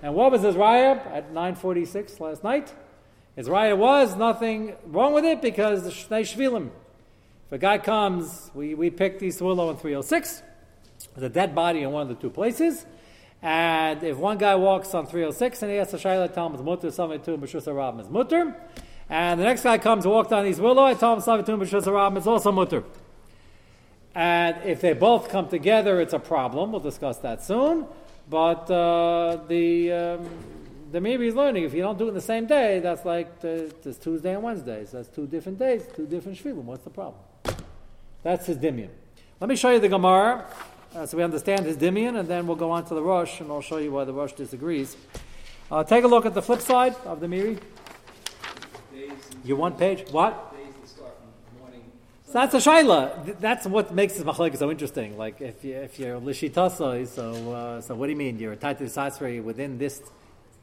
And 0.02 0.16
what 0.16 0.32
was 0.32 0.42
his 0.44 0.56
raya 0.56 1.06
at 1.14 1.34
9:46 1.34 2.22
last 2.22 2.42
night? 2.42 2.74
His 3.36 3.50
raya 3.50 3.78
was 3.78 4.16
nothing 4.16 4.78
wrong 4.86 5.14
with 5.14 5.26
it 5.26 5.42
because 5.42 5.84
the 5.84 5.90
shnei 5.90 6.22
shvilim. 6.22 6.70
If 7.48 7.52
a 7.52 7.58
guy 7.58 7.78
comes, 7.78 8.50
we, 8.54 8.76
we 8.76 8.90
picked 8.92 9.22
East 9.22 9.42
Willow 9.42 9.70
in 9.72 9.76
306. 9.76 10.42
There's 11.16 11.26
a 11.26 11.34
dead 11.34 11.54
body 11.54 11.82
in 11.82 11.92
one 11.92 12.04
of 12.04 12.08
the 12.08 12.16
two 12.16 12.30
places. 12.30 12.86
And 13.42 14.02
if 14.04 14.16
one 14.16 14.38
guy 14.38 14.56
walks 14.56 14.94
on 14.94 15.06
306 15.06 15.64
and 15.64 15.72
he 15.72 15.80
asks 15.80 15.94
a 15.94 15.98
him 15.98 16.54
it's 16.54 16.64
mutter, 16.64 16.92
something 16.92 17.22
to 17.24 17.34
him, 17.34 17.42
B'shus 17.42 17.66
Rabim 17.66 18.00
is 18.00 18.10
mutter. 18.10 18.56
And 19.10 19.40
the 19.40 19.44
next 19.44 19.64
guy 19.64 19.78
comes 19.78 20.06
and 20.06 20.14
walks 20.14 20.30
down 20.30 20.46
East 20.46 20.60
Willow, 20.60 20.84
I 20.84 20.94
tell 20.94 21.14
him 21.14 21.22
something 21.22 21.46
to 21.46 21.52
him, 21.54 21.60
B'shus 21.62 21.86
Rabim 21.86 22.18
is 22.18 22.28
also 22.28 22.52
mutter. 22.52 22.84
And 24.14 24.58
if 24.66 24.82
they 24.82 24.94
both 24.94 25.30
come 25.30 25.48
together, 25.48 26.00
it's 26.00 26.14
a 26.14 26.20
problem. 26.20 26.72
We'll 26.72 26.82
discuss 26.82 27.18
that 27.20 27.44
soon. 27.44 27.86
But 28.30 28.70
uh, 28.70 29.40
the 29.48 29.92
um, 29.92 30.30
the 30.92 31.02
maybe 31.02 31.26
he's 31.26 31.36
learning 31.36 31.64
if 31.64 31.74
you 31.74 31.82
don't 31.82 31.98
do 31.98 32.06
it 32.06 32.10
in 32.10 32.14
the 32.14 32.22
same 32.22 32.46
day, 32.46 32.80
that's 32.80 33.06
like 33.06 33.40
the, 33.42 33.74
it's 33.84 33.98
Tuesday 33.98 34.34
and 34.34 34.44
Wednesday. 34.44 34.86
So 34.86 34.98
that's 34.98 35.10
two 35.10 35.28
different 35.28 35.60
days, 35.60 35.84
two 35.96 36.06
different 36.06 36.38
shvilim. 36.38 36.64
What's 36.64 36.84
the 36.84 36.90
problem? 36.90 37.22
That's 38.24 38.46
his 38.48 38.58
dimion. 38.58 38.90
Let 39.40 39.50
me 39.50 39.56
show 39.56 39.72
you 39.72 39.80
the 39.80 39.90
Gemara 39.90 40.46
uh, 40.96 41.06
so 41.06 41.18
we 41.18 41.24
understand 41.24 41.66
his 41.66 41.78
dimion, 41.78 42.20
and 42.20 42.28
then 42.28 42.48
we'll 42.48 42.56
go 42.56 42.72
on 42.72 42.86
to 42.86 42.96
the 42.96 43.02
Rosh, 43.02 43.40
and 43.40 43.52
I'll 43.52 43.62
show 43.62 43.78
you 43.78 43.92
why 43.92 44.04
the 44.06 44.14
Rosh 44.14 44.34
disagrees. 44.34 44.98
Uh, 45.72 45.84
take 45.84 46.04
a 46.04 46.08
look 46.08 46.26
at 46.26 46.34
the 46.34 46.42
flip 46.42 46.62
side 46.62 46.96
of 47.06 47.20
the 47.20 47.28
Meiri. 47.28 47.60
You 49.44 49.56
one 49.56 49.74
page. 49.74 50.10
What? 50.12 50.56
So 52.26 52.34
that's 52.34 52.54
a 52.54 52.58
shaila. 52.58 53.40
That's 53.40 53.66
what 53.66 53.92
makes 53.92 54.14
this 54.14 54.24
machlek 54.24 54.56
so 54.56 54.70
interesting. 54.70 55.18
Like 55.18 55.42
if 55.42 55.66
you, 55.66 55.76
if 55.78 55.98
you're 55.98 56.20
lishitasa, 56.20 57.08
so 57.08 57.52
uh, 57.52 57.82
so 57.82 57.96
what 57.96 58.06
do 58.06 58.12
you 58.12 58.18
mean? 58.18 58.38
You're 58.38 58.56
tied 58.56 58.78
to 58.78 58.84
the 58.84 58.90
sasri 58.90 59.44
within 59.44 59.80
this. 59.80 60.04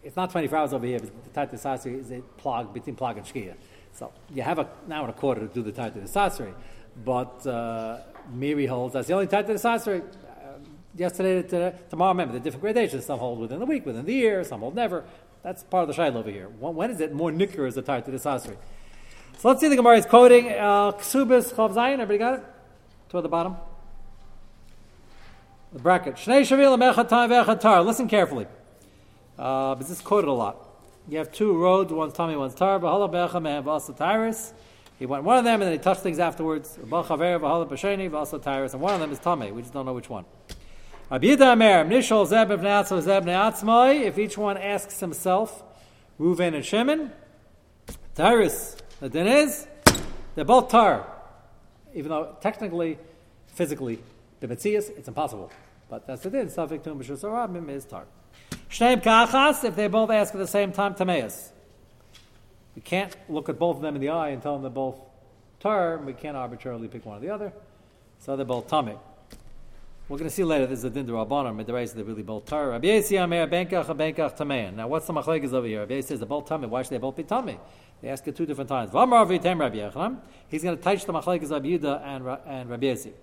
It's 0.04 0.14
not 0.14 0.30
24 0.30 0.58
hours 0.58 0.72
over 0.72 0.86
here, 0.86 1.00
but 1.00 1.24
the 1.24 1.30
tied 1.30 1.50
to 1.50 1.56
the 1.56 1.62
sasri 1.62 1.98
is 1.98 2.12
a 2.12 2.20
plug 2.36 2.72
between 2.72 2.94
plug 2.94 3.16
and 3.16 3.26
shkia. 3.26 3.54
So 3.94 4.12
you 4.32 4.42
have 4.42 4.60
a 4.60 4.68
now 4.86 5.00
and 5.00 5.10
a 5.10 5.12
quarter 5.12 5.40
to 5.40 5.52
do 5.52 5.62
the 5.62 5.72
tied 5.72 5.94
to 5.94 6.00
the 6.00 6.06
sasri, 6.06 6.52
but 7.04 7.44
uh, 7.44 7.98
Meiri 8.32 8.68
holds 8.68 8.94
that's 8.94 9.08
the 9.08 9.14
only 9.14 9.26
tied 9.26 9.48
to 9.48 9.54
the 9.54 9.58
sasri. 9.58 10.02
Uh, 10.02 10.58
yesterday 10.94 11.42
to 11.42 11.74
tomorrow, 11.90 12.12
remember 12.12 12.34
the 12.34 12.40
different 12.40 12.62
gradations. 12.62 13.06
Some 13.06 13.18
hold 13.18 13.40
within 13.40 13.58
the 13.58 13.66
week, 13.66 13.84
within 13.84 14.04
the 14.04 14.14
year. 14.14 14.44
Some 14.44 14.60
hold 14.60 14.76
never. 14.76 15.04
That's 15.46 15.62
part 15.62 15.88
of 15.88 15.94
the 15.94 16.02
shaila 16.02 16.16
over 16.16 16.28
here. 16.28 16.48
When 16.48 16.90
is 16.90 17.00
it 17.00 17.14
more 17.14 17.30
nicker 17.30 17.66
as 17.66 17.76
the 17.76 17.82
tied 17.82 18.04
to 18.06 18.10
the 18.10 18.16
sasri? 18.16 18.56
So 19.38 19.46
let's 19.46 19.60
see 19.60 19.68
the 19.68 19.76
Gemara 19.76 19.98
is 19.98 20.04
quoting 20.04 20.48
uh, 20.48 20.90
Ksubis 20.90 21.54
Chav 21.54 21.72
Zayin. 21.72 22.00
Everybody 22.00 22.18
got 22.18 22.34
it? 22.40 22.44
Toward 23.08 23.24
the 23.24 23.28
bottom. 23.28 23.54
The 25.72 25.78
bracket. 25.78 26.16
Shnei 26.16 26.40
Shavil 26.40 26.76
Mechatar 26.76 27.28
Vechatar. 27.28 27.86
Listen 27.86 28.08
carefully. 28.08 28.48
Uh, 29.38 29.76
but 29.76 29.78
this 29.78 29.90
is 29.90 30.00
quoted 30.00 30.26
a 30.26 30.32
lot. 30.32 30.56
You 31.08 31.18
have 31.18 31.30
two 31.30 31.56
roads, 31.56 31.92
one's 31.92 32.12
Tommy, 32.12 32.34
one's 32.34 32.56
Tar. 32.56 32.80
Bahala 32.80 33.08
Becha 33.08 33.40
Mehem 33.40 33.62
Vasa 33.62 33.92
Tyrus. 33.92 34.52
He 34.98 35.06
went 35.06 35.22
one 35.22 35.38
of 35.38 35.44
them 35.44 35.62
and 35.62 35.68
then 35.68 35.72
he 35.72 35.78
touched 35.78 36.00
things 36.00 36.18
afterwards. 36.18 36.76
And 36.76 36.90
one 36.90 37.04
of 37.04 37.18
them 39.00 39.12
is 39.12 39.18
Tommy. 39.20 39.52
We 39.52 39.62
just 39.62 39.72
don't 39.72 39.86
know 39.86 39.94
which 39.94 40.10
one. 40.10 40.24
If 41.08 41.22
each 44.18 44.38
one 44.38 44.56
asks 44.56 44.98
himself, 44.98 45.62
Ruven 46.18 46.54
and 46.54 46.64
Shimon, 46.64 47.12
Tyrus. 48.16 48.76
The 48.98 49.08
din 49.08 49.26
is, 49.28 49.68
they're 50.34 50.44
both 50.44 50.70
tar, 50.70 51.06
even 51.94 52.08
though 52.08 52.36
technically, 52.40 52.98
physically, 53.46 54.00
b'metzias, 54.40 54.90
it's 54.96 55.06
impossible. 55.06 55.52
But 55.88 56.06
that's 56.08 56.22
the 56.22 56.30
din. 56.30 56.48
Safik 56.48 56.82
tum 56.82 56.98
b'shus 56.98 57.22
arabim 57.22 57.68
is 57.68 57.84
tar. 57.84 58.06
Shneim 58.68 59.00
kachas, 59.02 59.62
if 59.64 59.76
they 59.76 59.86
both 59.86 60.10
ask 60.10 60.34
at 60.34 60.38
the 60.38 60.46
same 60.46 60.72
time, 60.72 60.94
tameas. 60.94 61.50
We 62.74 62.82
can't 62.82 63.14
look 63.28 63.48
at 63.48 63.58
both 63.58 63.76
of 63.76 63.82
them 63.82 63.94
in 63.94 64.00
the 64.00 64.08
eye 64.08 64.30
and 64.30 64.42
tell 64.42 64.54
them 64.54 64.62
they're 64.62 64.70
both 64.70 64.98
tar. 65.60 65.98
We 65.98 66.14
can't 66.14 66.36
arbitrarily 66.36 66.88
pick 66.88 67.06
one 67.06 67.18
or 67.18 67.20
the 67.20 67.30
other. 67.30 67.52
So 68.18 68.34
they're 68.34 68.44
both 68.44 68.66
tame. 68.68 68.98
We're 70.08 70.18
going 70.18 70.30
to 70.30 70.34
see 70.34 70.44
later. 70.44 70.66
This 70.68 70.78
is 70.78 70.84
a 70.84 70.90
din 70.90 71.04
derabbanon. 71.04 71.56
Midrash 71.56 71.90
they 71.90 72.02
really 72.02 72.22
both 72.22 72.44
tar. 72.44 72.70
Rabbi 72.70 72.86
Amer 72.86 73.48
benkach 73.48 73.86
benkach 73.86 74.36
tamein. 74.36 74.76
Now, 74.76 74.86
what's 74.86 75.04
the 75.04 75.12
machlekes 75.12 75.52
over 75.52 75.66
here? 75.66 75.80
Rabbi 75.80 75.94
Yesi 75.94 76.04
says 76.04 76.20
the 76.20 76.26
both 76.26 76.46
tummy. 76.46 76.68
Why 76.68 76.82
should 76.82 76.90
they 76.90 76.98
both 76.98 77.16
be 77.16 77.24
tummy? 77.24 77.58
They 78.00 78.08
ask 78.08 78.24
it 78.28 78.36
two 78.36 78.46
different 78.46 78.68
times. 78.68 78.92
V'amar 78.92 79.28
Rabbi. 79.28 80.14
He's 80.48 80.62
going 80.62 80.76
to 80.76 80.82
touch 80.82 81.04
the 81.06 81.12
machlekes 81.12 81.50
of 81.50 81.64
Yehuda 81.64 82.02
and 82.04 82.24
and 82.46 82.70
Rabbi 82.70 82.86
Yesi. 82.86 83.14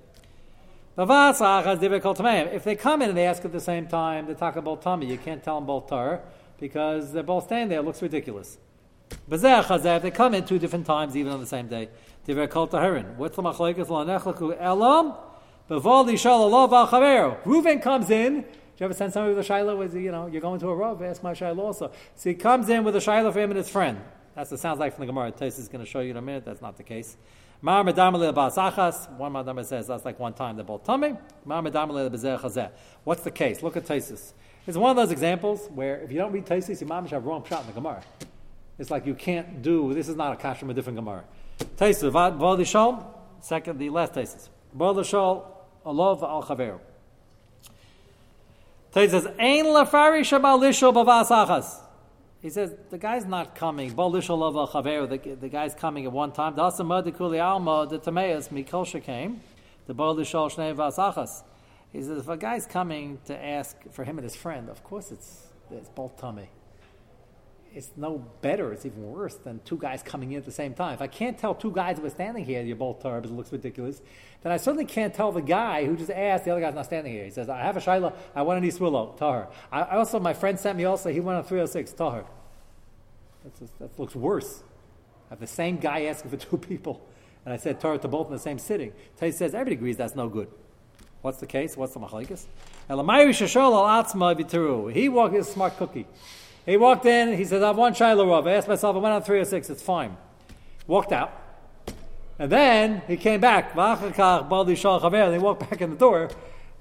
If 0.96 2.63
they 2.66 2.75
come 2.75 3.02
in 3.02 3.10
and 3.10 3.18
they 3.18 3.28
ask 3.28 3.46
at 3.46 3.52
the 3.54 3.62
same 3.62 3.88
time, 3.88 4.28
they 4.28 4.34
talk 4.34 4.58
about 4.58 4.82
tummy. 4.82 5.06
You 5.06 5.18
can't 5.18 5.42
tell 5.42 5.56
them 5.56 5.66
both 5.66 5.88
tar 5.88 6.22
because 6.60 7.13
they're 7.13 7.24
both 7.24 7.46
standing 7.46 7.70
there. 7.70 7.80
It 7.80 7.84
looks 7.84 8.02
ridiculous. 8.02 8.58
If 9.32 10.02
they 10.02 10.12
come 10.12 10.34
in 10.34 10.44
two 10.44 10.60
different 10.60 10.86
times, 10.86 11.16
even 11.16 11.32
on 11.32 11.40
the 11.40 11.48
same 11.48 11.68
day, 11.68 11.88
what's 12.25 12.36
the 12.36 13.42
machlekes? 13.42 13.88
Reuven 17.46 17.82
comes 17.82 18.10
in. 18.10 18.41
Do 18.41 18.48
you 18.79 18.86
ever 18.86 18.93
send 18.93 19.13
somebody 19.13 19.34
with 19.34 19.46
a 19.46 19.48
shiloh? 19.48 19.75
Was 19.77 19.93
you 19.93 20.12
know 20.12 20.27
you're 20.27 20.41
going 20.41 20.60
to 20.60 20.70
a 20.70 20.75
rov? 20.75 21.01
Ask 21.01 21.24
my 21.24 21.34
shiloh 21.34 21.63
also. 21.63 21.91
So 22.15 22.29
he 22.29 22.36
comes 22.36 22.67
in 22.70 22.84
with 22.84 22.96
a 22.96 23.01
shiloh 23.01 23.32
for 23.32 23.39
him 23.39 23.51
and 23.51 23.58
his 23.58 23.70
friend. 23.70 24.01
That's 24.36 24.51
what 24.51 24.60
it 24.60 24.62
sounds 24.62 24.79
like 24.79 24.96
from 24.96 25.03
the 25.05 25.13
Gemara. 25.13 25.32
Tais 25.32 25.60
is 25.60 25.67
going 25.70 25.84
to 25.86 25.89
show 25.89 26.00
you 26.01 26.12
in 26.12 26.17
a 26.17 26.22
minute. 26.22 26.43
That's 26.43 26.62
not 26.62 26.75
the 26.75 26.84
case. 26.84 27.15
One 27.62 27.86
madam 27.86 29.63
says 29.63 29.88
that's 29.88 30.03
like 30.03 30.20
one 30.20 30.34
time 30.34 30.58
they're 30.58 30.65
both 30.65 30.84
tummy. 30.84 31.15
What's 31.46 33.22
the 33.24 33.32
case? 33.32 33.63
Look 33.63 33.77
at 33.77 33.86
Taisis. 33.86 34.34
It's 34.67 34.77
one 34.77 34.89
of 34.89 34.98
those 34.98 35.12
examples 35.12 35.70
where 35.74 36.01
if 36.01 36.12
you 36.12 36.17
don't 36.17 36.34
read 36.34 36.46
Taisis, 36.46 36.82
you 36.82 36.88
might 36.88 37.08
have 37.10 37.25
wrong 37.25 37.46
shot 37.46 37.62
in 37.62 37.67
the 37.67 37.74
Gemara. 37.74 38.03
It's 38.77 38.91
like 38.91 39.05
you 39.05 39.13
can't 39.13 39.62
do. 39.62 39.93
This 39.93 40.10
is 40.10 40.17
not 40.17 40.34
a 40.34 40.36
kash 40.36 40.58
from 40.58 40.72
a 40.72 40.74
different 40.74 40.98
Gemara. 40.98 41.24
Taisis. 41.77 43.05
Second, 43.39 43.79
the 43.79 43.89
last 43.91 44.13
Taisis. 44.13 44.50
Alav 45.86 46.24
al 46.24 46.44
chaveru. 46.44 46.80
Taisis 48.94 49.12
says 49.12 49.28
ein 49.40 49.66
lafari 49.66 50.22
shabalisho 50.22 50.94
bavasachas. 50.94 51.80
He 52.42 52.50
says 52.50 52.75
the 52.90 52.98
guy's 52.98 53.25
not 53.25 53.56
coming. 53.56 53.96
The, 53.96 55.38
the 55.40 55.50
guy's 55.50 55.74
coming 55.74 56.06
at 56.06 56.12
one 56.12 56.32
time. 56.32 56.56
The 56.56 56.62
alma 56.62 57.02
the 57.02 58.00
tameas 58.00 58.50
mikosha 58.50 59.02
came. 59.02 59.42
The 59.88 59.96
bolishol 59.96 60.52
shnei 60.54 60.75
vasachas. 60.75 61.44
He 61.92 62.02
says 62.02 62.20
if 62.20 62.28
a 62.28 62.38
guy's 62.38 62.66
coming 62.66 63.20
to 63.25 63.38
ask 63.38 63.78
for 63.92 64.04
him 64.04 64.18
and 64.18 64.25
his 64.25 64.36
friend, 64.36 64.70
of 64.70 64.84
course 64.84 65.12
it's 65.12 65.48
it's 65.72 65.90
both 65.90 66.18
tummy. 66.18 66.50
It's 67.75 67.92
no 67.96 68.24
better. 68.42 68.72
It's 68.72 68.86
even 68.86 69.01
worse 69.03 69.36
than 69.36 69.60
two 69.65 69.77
guys 69.77 70.03
coming 70.03 70.32
in 70.32 70.38
at 70.38 70.46
the 70.46 70.51
same 70.51 70.75
time. 70.75 70.94
If 70.94 71.01
I 71.01 71.08
can't 71.08 71.38
tell 71.38 71.56
two 71.56 71.72
guys 71.72 71.98
who 71.98 72.06
are 72.06 72.10
standing 72.10 72.46
here, 72.46 72.62
you're 72.62 72.75
both 72.75 73.01
tar, 73.01 73.18
it 73.18 73.25
looks 73.25 73.51
ridiculous, 73.51 74.01
then 74.44 74.51
I 74.51 74.58
certainly 74.58 74.86
can't 74.86 75.13
tell 75.13 75.32
the 75.32 75.42
guy 75.42 75.86
who 75.86 75.96
just 75.98 76.12
asked, 76.12 76.46
the 76.46 76.51
other 76.51 76.62
guy's 76.62 76.75
not 76.75 76.86
standing 76.86 77.12
here. 77.12 77.24
He 77.24 77.32
says, 77.32 77.50
I 77.50 77.62
have 77.62 77.75
a 77.75 77.82
shiloh, 77.82 78.13
I 78.36 78.44
want 78.44 78.60
an 78.60 78.65
East 78.65 78.80
Willow, 78.80 79.15
tar. 79.18 79.50
I, 79.72 79.98
also, 79.98 80.20
my 80.20 80.34
friend 80.34 80.60
sent 80.60 80.77
me 80.77 80.86
also, 80.86 81.12
he 81.12 81.20
went 81.20 81.38
on 81.38 81.44
306, 81.44 81.94
tar. 81.94 82.25
Just, 83.60 83.77
that 83.80 83.98
looks 84.00 84.15
worse. 84.15 84.63
I 85.30 85.34
have 85.34 85.39
the 85.39 85.48
same 85.48 85.77
guy 85.77 86.03
asking 86.03 86.30
for 86.30 86.38
two 86.50 86.58
people. 86.58 87.01
And 87.46 87.53
I 87.53 87.58
said 87.58 87.80
Torah 87.80 87.98
to 87.98 88.08
both 88.08 88.27
in 88.27 88.34
the 88.34 88.39
same 88.39 88.58
sitting. 88.58 88.94
Tais 89.20 89.32
says 89.32 89.53
everybody 89.53 89.75
agrees 89.75 89.98
that's 89.98 90.15
no 90.15 90.30
good. 90.30 90.48
What's 91.22 91.39
the 91.39 91.46
case? 91.46 91.75
What's 91.75 91.94
the 91.94 92.00
machlekes? 92.00 92.46
He 94.88 95.10
walked, 95.10 95.34
he's 95.36 95.48
a 95.48 95.51
smart 95.51 95.77
cookie. 95.77 96.06
He 96.65 96.77
walked 96.77 97.05
in, 97.05 97.36
he 97.36 97.43
says, 97.43 97.62
I 97.62 97.67
have 97.67 97.77
one 97.77 97.93
Shiloh 97.93 98.27
Rav. 98.27 98.48
I 98.48 98.53
asked 98.53 98.67
myself, 98.67 98.96
I 98.96 99.00
went 99.00 99.13
on 99.13 99.22
306, 99.22 99.70
it's 99.70 99.82
fine. 99.82 100.15
Walked 100.88 101.12
out. 101.12 101.32
And 102.39 102.51
then 102.51 103.01
he 103.08 103.17
came 103.17 103.41
back. 103.41 103.75
And 103.75 104.15
he 104.15 105.39
walked 105.39 105.60
back 105.70 105.82
in 105.82 105.89
the 105.89 105.96
door. 105.98 106.29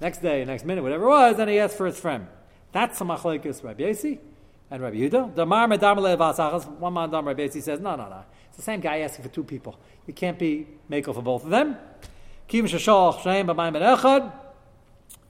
Next 0.01 0.19
day, 0.19 0.43
next 0.45 0.65
minute, 0.65 0.81
whatever 0.83 1.05
it 1.05 1.09
was, 1.09 1.39
and 1.39 1.49
he 1.49 1.59
asked 1.59 1.77
for 1.77 1.85
his 1.85 1.99
friend. 1.99 2.27
That's 2.71 2.97
the 2.99 3.05
machlekes 3.05 3.63
Rabbi 3.63 3.83
Yasi 3.83 4.19
and 4.71 4.81
Rabbi 4.81 4.97
Yehuda. 4.97 5.35
The 5.35 5.45
Mar 5.45 5.67
one 5.67 6.93
man 6.93 7.09
Dam 7.09 7.27
Rabbi 7.27 7.47
says, 7.47 7.79
no, 7.79 7.95
no, 7.95 8.09
no. 8.09 8.23
It's 8.47 8.57
the 8.57 8.63
same 8.63 8.79
guy 8.79 8.99
asking 8.99 9.23
for 9.23 9.31
two 9.31 9.43
people. 9.43 9.77
You 10.07 10.13
can't 10.13 10.37
be 10.37 10.67
makel 10.89 11.13
for 11.13 11.21
both 11.21 11.43
of 11.43 11.49
them. 11.49 11.77
Kim 12.47 12.65
B'Mayim. 12.65 14.33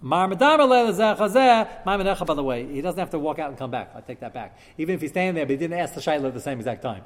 Mar 0.05 0.27
by 0.27 0.57
the 0.57 2.43
way, 2.43 2.67
he 2.67 2.81
doesn't 2.81 2.99
have 2.99 3.09
to 3.11 3.19
walk 3.19 3.39
out 3.39 3.47
and 3.47 3.57
come 3.57 3.71
back. 3.71 3.93
I 3.95 4.01
take 4.01 4.19
that 4.19 4.33
back. 4.33 4.59
Even 4.77 4.95
if 4.95 5.01
he's 5.01 5.11
standing 5.11 5.35
there, 5.35 5.45
but 5.45 5.51
he 5.51 5.57
didn't 5.57 5.79
ask 5.79 5.93
the 5.93 6.01
Shaila 6.01 6.27
at 6.27 6.33
the 6.33 6.41
same 6.41 6.59
exact 6.59 6.81
time. 6.81 7.03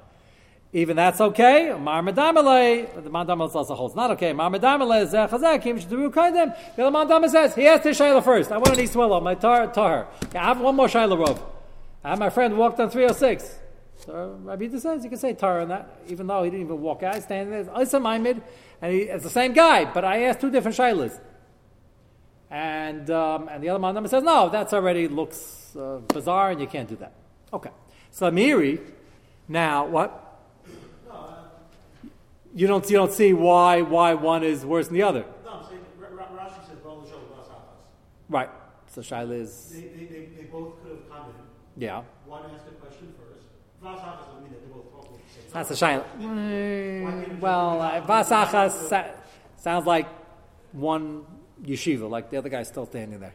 Even 0.73 0.95
that's 0.95 1.21
okay. 1.21 1.77
Mar 1.79 2.01
Medamale, 2.01 3.03
the 3.03 3.09
Mandamale 3.11 3.53
also 3.53 3.75
holds 3.75 3.95
not 3.95 4.09
okay. 4.11 4.33
Mar 4.33 4.49
Medamale 4.49 5.07
Zechazeh, 5.07 5.61
Kim 5.61 5.77
Shaduru 5.79 6.11
Kaidem. 6.11 6.57
The 6.75 6.87
other 6.87 6.97
Mandamale 6.97 7.29
says, 7.29 7.53
he 7.53 7.67
asked 7.67 7.83
his 7.83 7.99
Shaila 7.99 8.23
first. 8.23 8.51
I 8.51 8.57
want 8.57 8.73
an 8.73 8.79
East 8.79 8.95
Willow, 8.95 9.21
my 9.21 9.35
tar, 9.35 9.71
tar. 9.71 10.07
I 10.33 10.39
have 10.39 10.59
one 10.59 10.75
more 10.75 10.87
Shaila 10.87 11.19
robe. 11.19 11.39
I 12.03 12.09
had 12.09 12.19
my 12.19 12.31
friend 12.31 12.57
walked 12.57 12.79
on 12.79 12.89
306. 12.89 13.59
So 13.97 14.39
Rabbi 14.41 14.75
says 14.75 15.03
you 15.03 15.09
can 15.11 15.19
say 15.19 15.33
Torah 15.33 15.61
on 15.61 15.69
that, 15.69 16.01
even 16.07 16.25
though 16.25 16.41
he 16.41 16.49
didn't 16.49 16.65
even 16.65 16.81
walk 16.81 17.03
out. 17.03 17.21
Standing 17.21 17.51
there. 17.51 17.71
It's 17.79 17.93
a 17.93 18.41
and 18.79 18.91
he, 18.91 19.01
it's 19.01 19.23
the 19.23 19.29
same 19.29 19.53
guy, 19.53 19.85
but 19.85 20.03
I 20.03 20.23
asked 20.23 20.41
two 20.41 20.49
different 20.49 20.77
shaylas. 20.77 21.19
And, 22.49 23.09
um, 23.09 23.49
and 23.49 23.61
the 23.63 23.69
other 23.69 23.79
man 23.79 24.07
says, 24.07 24.23
no, 24.23 24.49
that's 24.49 24.73
already 24.73 25.07
looks 25.07 25.75
uh, 25.75 25.99
bizarre, 26.07 26.51
and 26.51 26.61
you 26.61 26.67
can't 26.67 26.87
do 26.87 26.95
that. 26.97 27.13
Okay. 27.51 27.71
So 28.11 28.31
Meiri, 28.31 28.79
now 29.47 29.85
what? 29.85 30.23
You 32.55 32.65
don't, 32.65 32.89
you 32.89 32.97
don't 32.97 33.11
see 33.11 33.33
why, 33.33 33.81
why 33.81 34.15
one 34.15 34.43
is 34.43 34.65
worse 34.65 34.87
than 34.87 34.95
the 34.95 35.03
other. 35.03 35.25
No, 35.45 35.51
I'm 35.51 36.37
Rashi 36.37 36.65
says, 36.65 36.77
Right. 38.29 38.49
So 38.87 39.01
Shaila 39.01 39.39
is. 39.39 39.69
They, 39.73 39.81
they, 39.81 40.05
they, 40.05 40.25
they 40.37 40.43
both 40.43 40.81
could 40.81 40.91
have 40.91 41.09
come 41.09 41.29
in 41.29 41.47
yeah. 41.77 42.01
One 42.25 42.41
asked 42.53 42.67
a 42.67 42.71
question 42.71 43.13
first. 43.19 43.45
Vasachas 43.83 44.25
doesn't 44.25 44.41
mean 44.41 44.51
that 44.51 44.61
they 44.65 44.73
both 44.73 44.91
talk 44.91 45.05
at 45.05 45.11
the 45.13 45.41
same 45.41 45.53
That's 45.53 45.69
a 45.69 45.73
shayla. 45.73 46.05
Mm, 46.19 47.39
well, 47.39 47.81
uh, 47.81 48.01
Vasachas 48.01 48.89
sa- 48.89 49.05
sounds 49.57 49.85
like 49.85 50.07
one 50.71 51.25
yeshiva, 51.63 52.09
like 52.09 52.29
the 52.29 52.37
other 52.37 52.49
guy's 52.49 52.67
still 52.67 52.85
standing 52.85 53.19
there. 53.19 53.33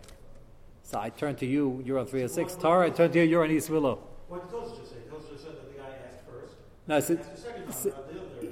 So 0.82 0.98
I 0.98 1.10
turn 1.10 1.36
to 1.36 1.46
you, 1.46 1.82
you're 1.84 1.98
on 1.98 2.06
306. 2.06 2.56
Tara, 2.56 2.86
I 2.86 2.90
turn 2.90 3.10
to 3.12 3.18
you, 3.18 3.24
you're 3.24 3.44
on 3.44 3.50
East 3.50 3.70
Willow. 3.70 4.00
What 4.28 4.42
did 4.42 4.50
Tosa 4.50 4.76
say? 4.86 4.96
Just 5.10 5.44
said 5.44 5.52
that 5.52 5.72
the 5.72 5.78
guy 5.78 5.88
asked 6.06 6.24
first. 6.26 6.54
No, 6.86 7.00
second 7.00 7.24
time, 7.24 7.72
so, 7.72 7.94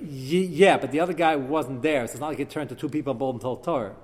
yeah, 0.03 0.79
but 0.79 0.91
the 0.93 1.01
other 1.01 1.13
guy 1.13 1.37
wasn't 1.37 1.83
there, 1.83 2.07
so 2.07 2.13
it's 2.13 2.21
not 2.21 2.29
like 2.29 2.39
he 2.39 2.45
turned 2.45 2.69
to 2.71 2.75
two 2.75 2.89
people 2.89 3.11
and 3.11 3.19
both 3.19 3.41
told 3.41 3.63
Torah. 3.63 3.95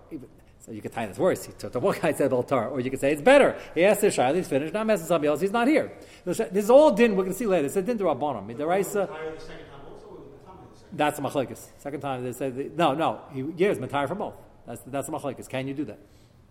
So 0.61 0.73
you 0.73 0.83
could 0.83 0.93
tie 0.93 1.07
this 1.07 1.19
worse. 1.19 1.45
He 1.45 1.53
took 1.53 1.73
the 1.73 1.79
one 1.79 1.97
guy 2.01 2.13
said 2.13 2.27
about 2.27 2.49
Torah, 2.49 2.69
or 2.69 2.81
you 2.81 2.91
could 2.91 3.01
say 3.01 3.13
it's 3.13 3.23
better. 3.23 3.57
He 3.75 3.85
asked 3.85 4.01
the 4.01 4.11
Shai, 4.11 4.35
he's 4.35 4.49
finished. 4.49 4.75
Now 4.75 4.81
I'm 4.81 4.91
asking 4.91 5.07
somebody 5.07 5.29
else. 5.29 5.41
He's 5.41 5.53
not 5.53 5.69
here. 5.69 5.93
This 6.25 6.41
is 6.41 6.71
all 6.71 6.91
din. 6.91 7.13
We're 7.13 7.23
going 7.23 7.33
to 7.33 7.39
see 7.39 7.47
later. 7.47 7.67
It's 7.67 7.77
a 7.77 7.83
din 7.83 7.97
to 7.99 8.05
Rabbanim. 8.05 8.49
That's 10.93 11.17
the 11.17 11.23
machlekes. 11.23 11.69
Second 11.79 12.01
time 12.01 12.25
they 12.25 12.33
said 12.33 12.77
no, 12.77 12.95
no. 12.95 13.21
He 13.33 13.45
yeah, 13.57 13.69
it's 13.69 13.79
for 13.79 14.15
both. 14.15 14.35
That's 14.67 14.83
that's 14.87 15.07
the 15.07 15.13
machlekes. 15.13 15.49
Can 15.49 15.69
you 15.69 15.75
do 15.75 15.85
that? 15.85 15.99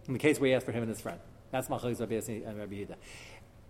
In 0.07 0.13
the 0.13 0.19
case 0.19 0.39
where 0.39 0.49
he 0.49 0.53
asked 0.53 0.65
for 0.65 0.71
him 0.71 0.83
and 0.83 0.89
his 0.89 1.01
friend, 1.01 1.19
that's 1.51 1.67
machlekes 1.67 1.99
Rabbi 1.99 2.15
and 2.47 2.57
Rabbi 2.57 2.75
Yehuda. 2.75 2.95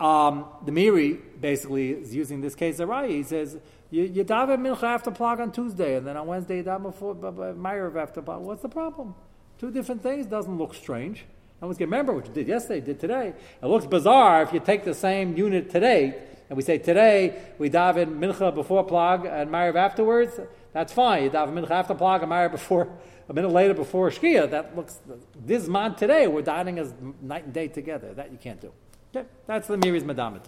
Um, 0.04 0.46
the 0.66 0.72
Meiri 0.72 1.20
basically 1.40 1.92
is 1.92 2.14
using 2.14 2.42
this 2.42 2.54
case 2.54 2.80
of 2.80 2.90
Rai. 2.90 3.14
He 3.14 3.24
says, 3.24 3.58
you, 3.92 4.04
you 4.04 4.26
daven 4.26 4.60
mincha 4.60 4.84
after 4.84 5.10
plug 5.10 5.40
on 5.40 5.54
Tuesday, 5.54 5.96
and 5.96 6.06
then 6.06 6.18
on 6.18 6.28
Wednesday 6.28 6.58
you 6.58 6.64
daven 6.64 6.84
before 6.84 7.16
Meir 7.16 7.98
after 7.98 8.22
plug. 8.22 8.42
What's 8.42 8.62
the 8.62 8.70
problem? 8.70 9.16
Two 9.58 9.72
different 9.72 10.04
things 10.04 10.26
doesn't 10.26 10.58
look 10.58 10.74
strange. 10.74 11.26
I 11.62 11.66
was 11.66 11.80
remember 11.80 12.12
what 12.12 12.28
you 12.28 12.34
did 12.34 12.50
yesterday, 12.50 12.82
did 12.82 13.00
today. 13.00 13.34
It 13.64 13.66
looks 13.66 13.86
bizarre 13.86 14.44
if 14.44 14.52
you 14.52 14.60
take 14.60 14.84
the 14.84 14.94
same 14.94 15.38
unit 15.38 15.70
today 15.70 16.22
and 16.50 16.58
we 16.58 16.64
say 16.64 16.78
today 16.78 17.42
we 17.58 17.70
daven 17.70 18.20
mincha 18.20 18.54
before 18.54 18.86
plag 18.86 19.26
and 19.26 19.50
Mariv 19.50 19.76
afterwards. 19.76 20.40
That's 20.76 20.92
fine. 20.92 21.24
You 21.24 21.30
daven 21.30 21.54
mincha 21.54 21.72
after 21.72 21.96
plag 21.96 22.22
and 22.22 22.30
Mariv 22.30 22.52
before 22.52 22.90
a 23.30 23.34
minute 23.34 23.48
later 23.48 23.74
before 23.74 24.10
shkia. 24.10 24.52
That 24.52 24.76
looks 24.76 25.00
this 25.34 25.70
man 25.70 25.96
today 25.96 26.28
we're 26.28 26.42
dining 26.42 26.80
as 26.80 26.94
night 27.22 27.46
and 27.46 27.54
day 27.54 27.70
together. 27.70 28.14
That 28.14 28.30
you 28.30 28.38
can't 28.38 28.60
do. 28.60 28.74
Okay, 29.16 29.26
that's 29.48 29.70
the 29.70 29.78
Meiri's 29.78 30.04
madama. 30.04 30.42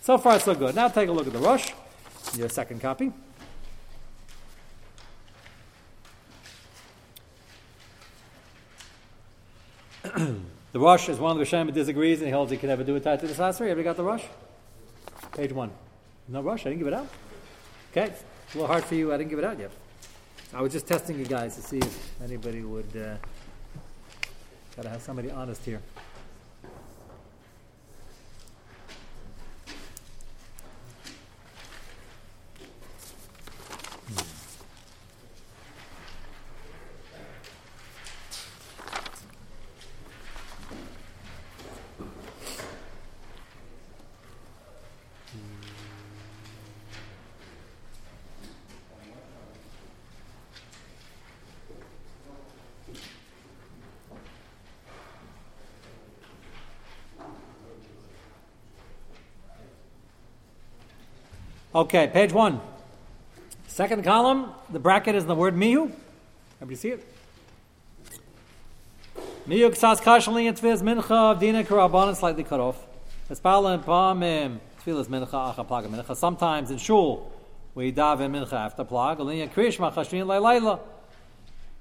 So 0.00 0.16
far 0.16 0.40
so 0.40 0.54
good. 0.54 0.74
Now 0.74 0.88
take 0.88 1.10
a 1.10 1.12
look 1.12 1.26
at 1.26 1.34
the 1.34 1.38
Rosh. 1.40 1.72
Your 2.36 2.48
second 2.48 2.80
copy. 2.80 3.12
the 10.72 10.80
Rosh 10.80 11.10
is 11.10 11.18
one 11.18 11.32
of 11.32 11.38
the 11.38 11.44
Rishonim 11.44 11.74
disagrees 11.74 12.20
and 12.20 12.28
he 12.28 12.32
holds 12.32 12.50
he 12.50 12.56
can 12.56 12.70
never 12.70 12.82
do 12.82 12.96
it 12.96 13.02
tied 13.02 13.20
to 13.20 13.26
the 13.26 13.34
Sasri. 13.34 13.68
Have 13.68 13.76
you 13.76 13.84
got 13.84 13.98
the 13.98 14.04
Rosh? 14.04 14.24
Page 15.32 15.52
one. 15.52 15.70
No 16.28 16.40
Rosh? 16.40 16.62
I 16.62 16.70
didn't 16.70 16.78
give 16.78 16.86
it 16.88 16.94
out. 16.94 17.08
Okay. 17.90 18.14
A 18.52 18.58
little 18.58 18.66
hard 18.66 18.84
for 18.84 18.96
you. 18.96 19.12
I 19.12 19.16
didn't 19.16 19.30
give 19.30 19.38
it 19.38 19.44
out 19.44 19.60
yet. 19.60 19.70
I 20.52 20.60
was 20.60 20.72
just 20.72 20.88
testing 20.88 21.16
you 21.16 21.24
guys 21.24 21.54
to 21.54 21.62
see 21.62 21.78
if 21.78 22.20
anybody 22.20 22.62
would. 22.62 22.96
Uh, 22.96 23.14
gotta 24.74 24.88
have 24.88 25.02
somebody 25.02 25.30
honest 25.30 25.64
here. 25.64 25.80
Okay, 61.72 62.08
page 62.08 62.32
one. 62.32 62.60
Second 63.68 64.02
column, 64.02 64.48
the 64.70 64.80
bracket 64.80 65.14
is 65.14 65.24
the 65.24 65.36
word 65.36 65.56
mihu. 65.56 65.92
Everybody 66.60 66.74
see 66.74 66.88
it? 66.88 67.14
Mihu 69.46 69.70
ksas 69.70 70.00
kashali 70.00 70.48
and 70.48 70.56
tfiz 70.56 70.82
mincha 70.82 71.38
dina 71.38 71.62
karabanan 71.62 72.16
slightly 72.16 72.42
cut 72.42 72.58
off. 72.58 72.84
Espala 73.30 73.80
pamim 73.84 74.58
tfilas 74.84 75.06
mincha 75.06 75.54
mincha. 75.88 76.16
Sometimes 76.16 76.72
in 76.72 76.78
shul 76.78 77.30
we 77.76 77.92
daven 77.92 78.32
mincha 78.32 78.54
after 78.54 78.84
plag. 78.84 79.18
Alinya 79.18 79.48
krishma 79.48 79.94
chashrin 79.94 80.26
layla. 80.26 80.80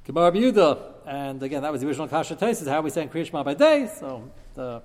Gemara 0.05 0.31
Yehuda, 0.31 0.83
and 1.07 1.41
again 1.41 1.63
that 1.63 1.71
was 1.71 1.81
the 1.81 1.87
original 1.87 2.07
kasha 2.07 2.37
is 2.45 2.67
how 2.67 2.81
we 2.81 2.91
say 2.91 3.07
krishma 3.07 3.43
by 3.43 3.55
day. 3.55 3.89
So 3.99 4.29
the 4.53 4.83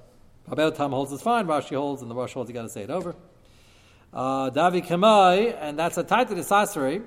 Rabbi 0.48 0.70
Tam 0.74 0.92
holds 0.92 1.12
it's 1.12 1.22
fine. 1.22 1.46
Rashi 1.46 1.76
holds, 1.76 2.00
and 2.00 2.10
the 2.10 2.14
Rosh 2.14 2.32
holds 2.32 2.48
you 2.48 2.54
got 2.54 2.62
to 2.62 2.70
say 2.70 2.84
it 2.84 2.90
over. 2.90 3.14
Uh, 4.14 4.48
Davi 4.48 4.86
Kamai, 4.86 5.56
and 5.60 5.76
that's 5.76 5.98
a 5.98 6.04
title 6.04 6.38
of 6.38 6.46
Sasari. 6.46 7.02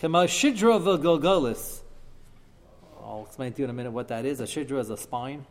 Kamai 0.00 0.24
Shidra 0.24 0.80
Gilgolis. 0.80 1.80
I'll 3.04 3.24
explain 3.26 3.52
to 3.52 3.58
you 3.58 3.64
in 3.64 3.70
a 3.70 3.74
minute 3.74 3.90
what 3.90 4.08
that 4.08 4.24
is. 4.24 4.40
A 4.40 4.44
Shidra 4.44 4.80
is 4.80 4.88
a 4.88 4.96
spine, 4.96 5.44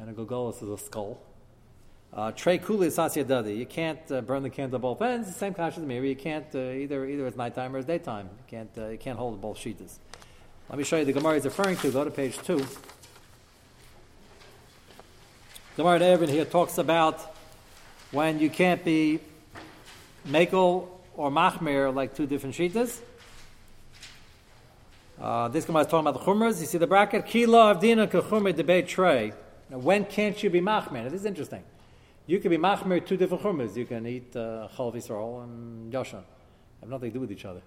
and 0.00 0.10
a 0.10 0.12
Gilgolis 0.12 0.64
is 0.64 0.68
a 0.68 0.78
skull. 0.78 1.22
Uh, 2.12 2.32
Trey 2.32 2.58
Kuli 2.58 2.88
Sasyadadi. 2.88 3.56
You 3.56 3.66
can't 3.66 4.00
uh, 4.10 4.20
burn 4.20 4.42
the 4.42 4.50
candle 4.50 4.80
both 4.80 5.00
ends. 5.00 5.28
The 5.28 5.34
same 5.34 5.54
as 5.56 5.78
mirror. 5.78 6.04
You 6.04 6.16
can't 6.16 6.52
uh, 6.56 6.58
either 6.58 7.06
either 7.06 7.28
it's 7.28 7.36
nighttime 7.36 7.76
or 7.76 7.78
it's 7.78 7.86
daytime. 7.86 8.26
You 8.26 8.44
can't 8.48 8.70
uh, 8.78 8.88
you 8.88 8.98
can't 8.98 9.16
hold 9.16 9.40
both 9.40 9.58
shitas. 9.58 9.98
Let 10.68 10.76
me 10.76 10.82
show 10.82 10.96
you 10.96 11.04
the 11.04 11.12
Gemara 11.12 11.34
he's 11.34 11.44
referring 11.44 11.76
to. 11.76 11.92
Go 11.92 12.02
to 12.02 12.10
page 12.10 12.36
two. 12.38 12.66
Gemara 15.76 16.00
Evan 16.00 16.28
here 16.28 16.46
talks 16.46 16.78
about 16.78 17.20
when 18.10 18.40
you 18.40 18.50
can't 18.50 18.84
be 18.84 19.20
Mekel 20.26 20.88
or 21.16 21.30
Machmir 21.30 21.94
like 21.94 22.14
two 22.14 22.26
different 22.26 22.54
shitas. 22.54 23.00
Uh, 25.20 25.48
this 25.48 25.66
Gemara 25.66 25.82
is 25.82 25.88
talking 25.88 26.06
about 26.06 26.18
the 26.18 26.24
chumras. 26.24 26.60
You 26.60 26.66
see 26.66 26.78
the 26.78 26.86
bracket 26.86 27.26
Kila 27.26 27.74
Avdina 27.74 28.08
Kachumir 28.10 28.56
debate 28.56 28.88
tray. 28.88 29.32
Now, 29.68 29.78
when 29.78 30.04
can't 30.06 30.42
you 30.42 30.48
be 30.48 30.60
Machmir? 30.60 31.04
Now, 31.04 31.10
this 31.10 31.20
is 31.20 31.26
interesting. 31.26 31.62
You 32.26 32.38
can 32.38 32.50
be 32.50 32.56
Machmir 32.56 33.04
two 33.04 33.16
different 33.16 33.42
chumras. 33.42 33.76
You 33.76 33.84
can 33.84 34.06
eat 34.06 34.34
uh, 34.34 34.68
Chalav 34.76 34.94
Yisrael 34.94 35.44
and 35.44 35.92
Yoshan. 35.92 36.22
Have 36.80 36.88
nothing 36.88 37.10
to 37.10 37.14
do 37.14 37.20
with 37.20 37.32
each 37.32 37.44
other. 37.44 37.60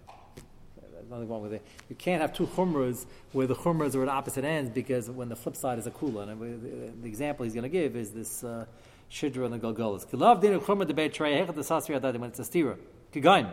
There's 0.93 1.09
nothing 1.09 1.29
wrong 1.29 1.41
with 1.41 1.53
it. 1.53 1.61
You 1.89 1.95
can't 1.95 2.21
have 2.21 2.33
two 2.33 2.47
chumras 2.47 3.05
where 3.33 3.45
the 3.45 3.55
chumras 3.55 3.93
are 3.93 4.03
at 4.03 4.09
opposite 4.09 4.45
ends 4.45 4.71
because 4.71 5.09
when 5.09 5.29
the 5.29 5.35
flip 5.35 5.55
side 5.55 5.77
is 5.77 5.85
a 5.85 5.91
kula. 5.91 6.29
And 6.29 6.41
the, 6.41 7.01
the 7.01 7.07
example 7.07 7.43
he's 7.43 7.53
going 7.53 7.63
to 7.63 7.69
give 7.69 7.95
is 7.95 8.11
this 8.11 8.43
uh, 8.43 8.65
shidra 9.13 9.45
and 9.45 9.53
the 9.53 9.59
galgalas. 9.59 10.07
Kilav 10.07 10.41
din 10.41 10.59
chumra 10.59 10.87
debate 10.87 11.13
trey 11.13 11.33
hechat 11.33 11.53
the 11.53 11.61
sasri 11.61 11.99
adadi 11.99 12.17
when 12.17 12.31
it's 12.31 12.39
a 12.39 12.43
stira. 12.43 12.77
Kigain. 13.13 13.49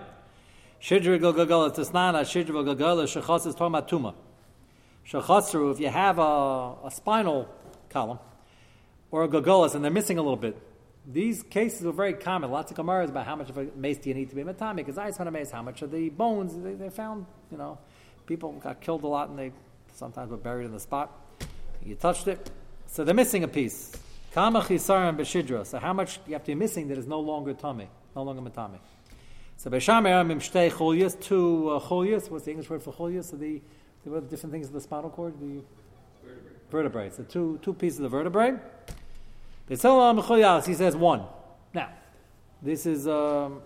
Shidra 0.81 1.21
galgalas 1.21 1.77
tisnana 1.77 2.23
shidra 2.23 2.65
galgalas 2.65 3.21
shechas 3.21 3.47
is 3.47 3.55
about 3.55 3.89
tuma. 3.89 4.15
Shechasru 5.07 5.71
if 5.73 5.79
you 5.79 5.89
have 5.89 6.19
a, 6.19 6.77
a 6.85 6.91
spinal 6.91 7.49
column 7.91 8.19
or 9.11 9.25
a 9.25 9.29
galgalas 9.29 9.75
and 9.75 9.85
they're 9.85 9.91
missing 9.91 10.17
a 10.17 10.23
little 10.23 10.37
bit. 10.37 10.57
These 11.07 11.43
cases 11.43 11.85
are 11.85 11.93
very 11.93 12.15
common. 12.15 12.51
Lots 12.51 12.71
of 12.71 12.77
gemaras 12.79 13.09
about 13.09 13.27
how 13.27 13.37
much 13.37 13.51
of 13.51 13.59
a 13.59 13.67
mace 13.77 13.99
do 13.99 14.09
you 14.09 14.15
need 14.15 14.31
to 14.31 14.37
be 14.37 14.43
matami. 14.43 14.77
Because 14.77 14.97
I 14.97 15.09
just 15.09 15.19
want 15.19 15.27
to 15.27 15.33
mace 15.33 15.51
how 15.51 15.63
much 15.63 15.83
of 15.83 15.91
the 15.91 16.09
bones 16.11 16.57
they, 16.63 16.75
they 16.75 16.91
found. 16.91 17.27
You 17.51 17.59
know, 17.59 17.79
people 18.27 18.53
got 18.53 18.81
killed 18.81 19.03
a 19.03 19.07
lot 19.07 19.29
and 19.29 19.39
they 19.39 19.53
sometimes 19.95 20.31
were 20.31 20.37
buried 20.37 20.67
in 20.67 20.73
the 20.73 20.81
spot. 20.81 21.11
You 21.85 21.95
touched 21.97 22.29
it, 22.29 22.51
so 22.87 23.03
they're 23.03 23.15
missing 23.15 23.45
a 23.45 23.49
piece. 23.49 23.97
Kama 24.33 24.61
chisarim 24.61 25.17
b'shidra. 25.17 25.67
So 25.67 25.79
how 25.79 25.93
much 25.93 26.21
you 26.27 26.35
have 26.35 26.43
to 26.45 26.53
be 26.53 26.55
missing 26.55 26.89
that 26.89 26.99
is 26.99 27.07
no 27.07 27.21
longer 27.21 27.53
tummy, 27.55 27.89
no 28.15 28.23
longer 28.23 28.43
matami. 28.43 28.79
So 29.57 29.71
b'shamer 29.71 30.25
mimshtei 30.27 30.71
cholyas, 30.71 31.21
two 31.21 31.71
uh, 31.71 31.81
cholyas. 31.81 32.31
What's 32.31 32.45
the 32.45 32.53
English 32.53 32.71
word 32.71 32.83
for 32.83 32.93
cholyas? 32.93 33.31
So 33.31 33.37
the, 33.37 33.61
the 34.05 34.21
different 34.21 34.53
things 34.53 34.69
of 34.69 34.73
the 34.73 34.81
spinal 34.81 35.11
cord, 35.11 35.35
the 35.41 35.63
vertebrae. 36.23 37.09
vertebrae. 37.09 37.11
So 37.11 37.25
two 37.25 37.59
two 37.63 37.75
pieces 37.75 38.01
of 38.01 38.11
vertebrae. 38.13 38.57
He 39.71 39.77
says 39.77 40.97
one. 40.97 41.23
Now, 41.73 41.91
this 42.61 42.87
is, 42.87 43.07
um, 43.07 43.63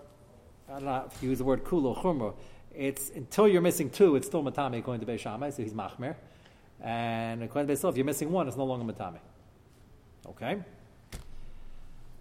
I 0.69 0.73
don't 0.73 0.85
know 0.85 1.09
if 1.11 1.23
you 1.23 1.29
use 1.29 1.39
the 1.39 1.43
word 1.43 1.63
kulo 1.63 1.97
chumra. 1.97 2.35
It's 2.75 3.09
until 3.09 3.47
you're 3.47 3.61
missing 3.61 3.89
two, 3.89 4.15
it's 4.15 4.27
still 4.27 4.43
matame 4.43 4.77
according 4.77 5.03
to 5.03 5.11
Beis 5.11 5.19
Shammai, 5.19 5.49
so 5.49 5.63
he's 5.63 5.73
machmer. 5.73 6.15
And 6.79 7.41
according 7.41 7.67
to 7.67 7.73
Beis 7.73 7.89
if 7.89 7.97
you're 7.97 8.05
missing 8.05 8.31
one, 8.31 8.47
it's 8.47 8.55
no 8.55 8.65
longer 8.65 8.93
matame. 8.93 9.17
Okay? 10.29 10.61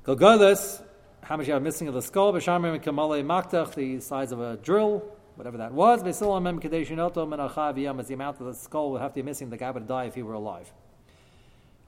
Golgolas, 0.05 0.83
how 1.23 1.37
much 1.37 1.47
you 1.47 1.55
have 1.55 1.63
missing 1.63 1.89
of 1.89 1.95
the 1.95 2.03
skull, 2.03 2.33
Beshamim 2.33 2.83
Kamale 2.83 3.25
Maktach, 3.25 3.75
the 3.75 4.01
size 4.01 4.33
of 4.33 4.41
a 4.41 4.57
drill, 4.59 5.03
whatever 5.37 5.57
that 5.59 5.73
was. 5.73 6.03
Besilamem 6.03 6.61
Kadeshinoto 6.61 7.27
Menachav 7.27 7.81
Yam, 7.81 7.99
as 8.01 8.09
the 8.09 8.15
amount 8.15 8.41
of 8.41 8.47
the 8.47 8.55
skull 8.55 8.91
would 8.93 9.01
have 9.01 9.13
to 9.13 9.17
be 9.17 9.23
missing, 9.23 9.51
the 9.51 9.57
guy 9.57 9.71
would 9.71 9.89
die 9.89 10.05
if 10.05 10.15
he 10.15 10.23
were 10.23 10.35
alive. 10.35 10.73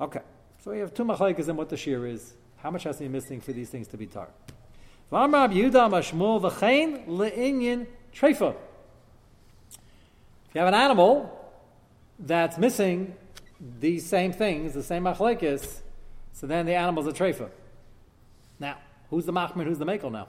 Okay. 0.00 0.20
So 0.66 0.72
we 0.72 0.78
have 0.80 0.92
two 0.92 1.04
machlekes 1.04 1.48
in 1.48 1.56
what 1.56 1.68
the 1.68 1.76
shear 1.76 2.06
is. 2.06 2.34
How 2.56 2.72
much 2.72 2.82
has 2.84 2.96
to 2.96 3.04
be 3.04 3.08
missing 3.08 3.40
for 3.40 3.52
these 3.52 3.70
things 3.70 3.86
to 3.88 3.96
be 3.96 4.06
tar? 4.06 4.28
If 5.12 5.12
you 5.12 5.18
have 10.60 10.68
an 10.68 10.74
animal 10.74 11.52
that's 12.18 12.58
missing 12.58 13.14
these 13.78 14.04
same 14.04 14.32
things, 14.32 14.74
the 14.74 14.82
same 14.82 15.04
machlekes, 15.04 15.82
so 16.36 16.46
then 16.46 16.66
the 16.66 16.74
animal's 16.74 17.06
a 17.06 17.12
trefa. 17.12 17.48
Now, 18.60 18.76
who's 19.08 19.24
the 19.24 19.32
machmir, 19.32 19.64
who's 19.64 19.78
the 19.78 19.86
makel 19.86 20.12
now? 20.12 20.28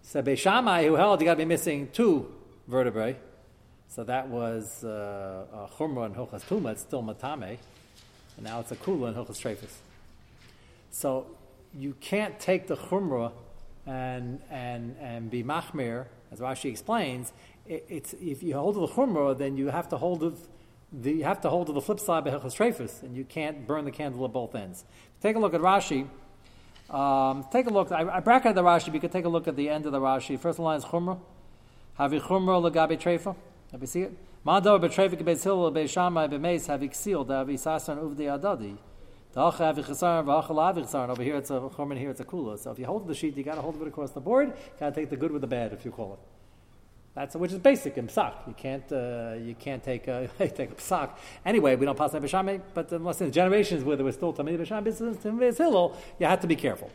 So 0.00 0.22
Beishamai, 0.22 0.86
who 0.86 0.94
held 0.94 1.20
you 1.20 1.26
got 1.26 1.34
to 1.34 1.36
be 1.36 1.44
missing 1.44 1.90
two 1.92 2.32
vertebrae, 2.66 3.16
so 3.88 4.04
that 4.04 4.28
was 4.28 4.84
uh, 4.84 5.44
uh, 5.52 5.66
chumra 5.76 6.06
and 6.06 6.16
hochas 6.16 6.42
tuma, 6.44 6.72
it's 6.72 6.80
still 6.80 7.02
matame. 7.02 7.58
And 8.38 8.46
now 8.46 8.60
it's 8.60 8.72
a 8.72 8.76
kula 8.76 9.08
and 9.08 9.16
Hilchas 9.16 9.38
Trefus. 9.38 9.74
So 10.90 11.26
you 11.74 11.94
can't 12.00 12.40
take 12.40 12.68
the 12.68 12.76
chumrah 12.76 13.32
and, 13.86 14.40
and, 14.50 14.96
and 14.98 15.30
be 15.30 15.44
machmir, 15.44 16.06
as 16.32 16.40
Rashi 16.40 16.70
explains. 16.70 17.34
It, 17.66 17.84
it's, 17.90 18.14
if 18.14 18.42
you 18.42 18.54
hold 18.54 18.76
the 18.76 18.86
chumrah, 18.86 19.36
then 19.36 19.58
you 19.58 19.66
have 19.66 19.90
to 19.90 19.98
hold 19.98 20.22
of 20.22 20.40
the, 20.92 21.12
you 21.12 21.24
have 21.24 21.40
to 21.42 21.50
hold 21.50 21.66
to 21.66 21.72
the 21.72 21.80
flip 21.80 22.00
side 22.00 22.24
by 22.24 22.30
Hilchas 22.30 22.56
Trefus, 22.56 23.02
and 23.02 23.16
you 23.16 23.24
can't 23.24 23.66
burn 23.66 23.84
the 23.84 23.90
candle 23.90 24.24
at 24.24 24.32
both 24.32 24.54
ends. 24.54 24.84
Take 25.20 25.36
a 25.36 25.38
look 25.38 25.54
at 25.54 25.60
Rashi. 25.60 26.08
Um, 26.90 27.46
take 27.52 27.66
a 27.66 27.70
look. 27.70 27.92
I, 27.92 28.08
I 28.08 28.20
bracketed 28.20 28.54
the 28.54 28.62
Rashi, 28.62 28.86
but 28.86 28.94
you 28.94 29.00
could 29.00 29.12
take 29.12 29.26
a 29.26 29.28
look 29.28 29.46
at 29.46 29.56
the 29.56 29.68
end 29.68 29.86
of 29.86 29.92
the 29.92 30.00
Rashi. 30.00 30.38
First 30.38 30.58
line 30.58 30.78
is 30.78 30.84
chumrah. 30.84 31.18
Havi 31.98 32.20
chumrah 32.20 32.70
legabe 32.70 32.98
trefa. 32.98 33.36
Have 33.72 33.80
you 33.80 33.86
see 33.86 34.02
it? 34.02 34.12
Mador 34.46 34.80
betrevik 34.80 35.22
beis 35.22 35.44
Hillel 35.44 35.72
beis 35.72 35.90
Shammai 35.90 36.28
bemeis 36.28 36.66
have 36.68 36.80
iksil 36.80 37.26
da 37.26 37.44
visasan 37.44 37.98
uvdi 37.98 38.26
adadi. 38.40 38.78
Have 39.34 39.58
have. 39.58 41.10
Over 41.10 41.22
here 41.22 41.36
it's 41.36 41.50
a 41.50 41.60
chorman, 41.68 41.98
here 41.98 42.10
it's 42.10 42.20
a 42.20 42.24
kula. 42.24 42.58
So 42.58 42.72
if 42.72 42.78
you 42.78 42.86
hold 42.86 43.06
the 43.06 43.14
sheet, 43.14 43.36
you 43.36 43.44
got 43.44 43.54
to 43.54 43.60
hold 43.60 43.80
it 43.80 43.86
across 43.86 44.10
the 44.10 44.20
board. 44.20 44.48
You 44.48 44.54
Got 44.80 44.94
to 44.94 45.00
take 45.00 45.10
the 45.10 45.16
good 45.16 45.30
with 45.30 45.42
the 45.42 45.46
bad, 45.46 45.72
if 45.72 45.84
you 45.84 45.90
call 45.90 46.14
it. 46.14 46.37
That's 47.18 47.34
which 47.34 47.50
is 47.50 47.58
basic 47.58 47.98
in 47.98 48.06
psak. 48.06 48.46
You 48.46 48.54
can't 48.56 48.92
uh, 48.92 49.34
you 49.42 49.56
can't 49.56 49.82
take 49.82 50.06
a 50.06 50.30
take 50.38 50.70
a 50.70 50.76
psak. 50.76 51.10
Anyway, 51.44 51.74
we 51.74 51.84
don't 51.84 51.98
pass 51.98 52.12
that 52.12 52.22
b'shamay, 52.22 52.60
but 52.74 52.92
unless 52.92 53.20
in 53.20 53.26
the 53.26 53.32
generations 53.32 53.82
where 53.82 53.96
there 53.96 54.04
was 54.04 54.14
still 54.14 54.32
tamid 54.32 54.56
b'shamay 54.56 55.58
Hillel, 55.58 55.96
you 56.20 56.26
have 56.26 56.40
to 56.42 56.46
be 56.46 56.54
careful. 56.54 56.92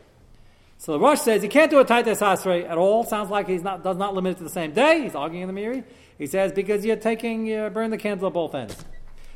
So 0.78 0.92
the 0.92 0.98
Rosh 0.98 1.20
says 1.20 1.42
you 1.42 1.50
can't 1.50 1.70
do 1.70 1.78
a 1.78 1.84
taites 1.84 2.22
asrei 2.22 2.66
at 2.66 2.78
all. 2.78 3.04
Sounds 3.04 3.28
like 3.28 3.46
he's 3.46 3.62
not 3.62 3.84
does 3.84 3.98
not 3.98 4.14
limit 4.14 4.32
it 4.32 4.38
to 4.38 4.44
the 4.44 4.48
same 4.48 4.72
day. 4.72 5.02
He's 5.02 5.14
arguing 5.14 5.46
in 5.46 5.54
the 5.54 5.60
Meiri. 5.60 5.84
He 6.16 6.26
says 6.26 6.52
because 6.52 6.86
you're 6.86 6.96
taking 6.96 7.46
you 7.46 7.68
burn 7.68 7.90
the 7.90 7.98
candle 7.98 8.28
at 8.28 8.32
both 8.32 8.54
ends. 8.54 8.82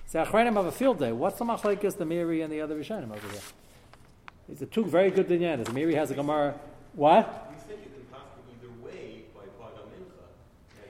So 0.07 0.25
Achrenim 0.25 0.55
have 0.55 0.65
a 0.65 0.73
field 0.73 1.01
day. 1.01 1.13
What's 1.13 1.37
the 1.37 1.45
machlekes, 1.45 1.99
the 1.99 2.07
Meiri 2.07 2.43
and 2.43 2.51
the 2.51 2.63
other 2.63 2.75
Rishonim 2.81 3.15
over 3.15 3.29
here? 3.29 3.43
These 4.49 4.63
are 4.63 4.67
two 4.67 4.87
very 4.87 5.11
good 5.11 5.29
dinyanas. 5.29 5.67
The 5.67 5.73
Meiri 5.73 5.95
has 5.97 6.11
a 6.11 6.15
Gemara. 6.15 6.59
What? 6.95 7.53
You 7.53 7.61
said 7.69 7.79
you 7.85 7.91
can 7.91 8.07
pass 8.11 8.23
either 8.49 8.73
way 8.83 9.25
by 9.35 9.43
Paga 9.61 9.83
Mincha. 9.93 10.25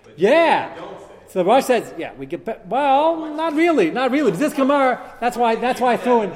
But 0.05 0.08
Yeah. 0.19 0.75
you 0.75 0.81
don't 0.81 1.01
say. 1.01 1.07
So 1.29 1.39
the 1.41 1.45
Rosh 1.45 1.65
says, 1.65 1.95
yeah, 1.99 2.15
we 2.15 2.27
get. 2.27 2.67
Well, 2.67 3.35
not 3.35 3.55
really, 3.55 3.91
not 3.91 4.11
really. 4.11 4.31
But 4.31 4.41
this 4.41 4.55
Gemara, 4.55 5.15
that's 5.21 5.37
why. 5.37 5.57
That's 5.57 5.81
why 5.81 5.95
I 5.95 5.97
threw 5.97 6.23
in. 6.23 6.33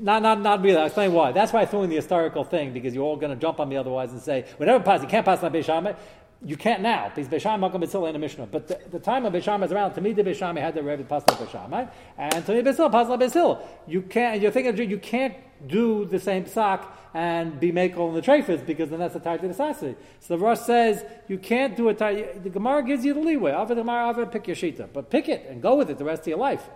Not, 0.00 0.22
not, 0.22 0.40
not 0.42 0.62
really. 0.62 0.76
I'll 0.76 0.86
explain 0.86 1.12
why. 1.12 1.32
That's 1.32 1.52
why 1.52 1.62
I 1.62 1.66
threw 1.66 1.82
in 1.82 1.90
the 1.90 1.96
historical 1.96 2.44
thing 2.44 2.72
because 2.72 2.94
you're 2.94 3.04
all 3.04 3.16
going 3.16 3.34
to 3.34 3.40
jump 3.40 3.60
on 3.60 3.68
me 3.68 3.76
otherwise 3.76 4.12
and 4.12 4.20
say, 4.20 4.44
whenever 4.58 4.84
pass, 4.84 5.00
you 5.00 5.08
can't 5.08 5.24
pass 5.24 5.42
on 5.42 5.52
Beishamah. 5.52 5.96
You 6.42 6.56
can't 6.56 6.80
now 6.80 7.12
because 7.14 7.28
Beisham 7.28 7.60
Makam 7.60 7.84
Bitzil 7.84 8.08
in 8.08 8.16
a 8.16 8.18
Mishnah. 8.18 8.46
But 8.46 8.66
the, 8.66 8.80
the 8.90 8.98
time 8.98 9.26
of 9.26 9.32
Beisham 9.34 9.62
is 9.62 9.72
around. 9.72 9.92
To 9.94 10.00
me, 10.00 10.12
the 10.12 10.24
Beisham 10.24 10.58
had 10.58 10.74
the 10.74 10.82
Rebbe 10.82 11.04
Pasla 11.04 11.36
Beisham, 11.36 11.70
right? 11.70 11.92
And 12.16 12.44
to 12.46 12.52
me, 12.52 12.62
Bitzil 12.62 12.90
Pasla 12.90 13.20
Bitzil. 13.20 13.60
You 13.86 14.00
can't. 14.00 14.40
You're 14.40 14.50
thinking 14.50 14.88
you 14.88 14.98
can't 14.98 15.34
do 15.66 16.06
the 16.06 16.18
same 16.18 16.44
psak 16.44 16.86
and 17.12 17.58
be 17.60 17.72
makel 17.72 18.08
in 18.08 18.14
the 18.14 18.22
trefis 18.22 18.64
because 18.64 18.88
then 18.88 19.00
that's 19.00 19.14
a 19.14 19.18
the 19.18 19.24
sassi. 19.26 19.94
So 20.20 20.36
the 20.36 20.38
Rosh 20.38 20.60
says 20.60 21.04
you 21.28 21.38
can't 21.38 21.76
do 21.76 21.88
a 21.88 21.94
tie. 21.94 22.38
The 22.42 22.48
Gemara 22.50 22.84
gives 22.84 23.04
you 23.04 23.14
the 23.14 23.20
leeway. 23.20 23.52
The 23.66 23.74
Gemara, 23.74 24.10
Ava 24.10 24.26
pick 24.26 24.46
your 24.46 24.56
shita, 24.56 24.88
but 24.92 25.10
pick 25.10 25.28
it 25.28 25.46
and 25.48 25.60
go 25.60 25.74
with 25.74 25.90
it 25.90 25.98
the 25.98 26.04
rest 26.04 26.22
of 26.22 26.28
your 26.28 26.38
life. 26.38 26.68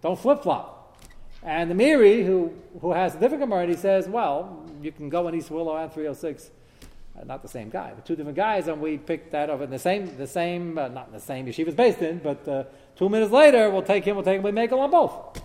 Don't 0.00 0.18
flip 0.18 0.42
flop. 0.42 0.98
And 1.42 1.70
the 1.70 1.74
Meiri, 1.74 2.24
who 2.24 2.54
who 2.80 2.92
has 2.92 3.14
a 3.16 3.20
different 3.20 3.42
Gemara, 3.42 3.66
he 3.66 3.76
says, 3.76 4.08
well, 4.08 4.64
you 4.80 4.92
can 4.92 5.08
go 5.08 5.28
in 5.28 5.34
East 5.34 5.50
Willow 5.50 5.76
and 5.76 5.92
306 5.92 6.50
Uh, 7.20 7.24
not 7.24 7.42
the 7.42 7.48
same 7.48 7.68
guy, 7.68 7.92
but 7.94 8.04
two 8.06 8.16
different 8.16 8.36
guys, 8.36 8.68
and 8.68 8.80
we 8.80 8.96
picked 8.96 9.32
that 9.32 9.50
up 9.50 9.60
in 9.60 9.70
the 9.70 9.78
same, 9.78 10.16
the 10.16 10.26
same, 10.26 10.78
uh, 10.78 10.88
not 10.88 11.08
in 11.08 11.12
the 11.12 11.20
same 11.20 11.46
yeshiva's 11.46 11.74
based 11.74 12.00
in, 12.00 12.18
but 12.18 12.46
uh, 12.48 12.64
two 12.96 13.08
minutes 13.08 13.32
later, 13.32 13.70
we'll 13.70 13.82
take 13.82 14.04
him, 14.04 14.16
we'll 14.16 14.24
take 14.24 14.38
him, 14.38 14.42
we 14.42 14.52
make 14.52 14.70
him 14.70 14.78
on 14.78 14.90
both. 14.90 15.42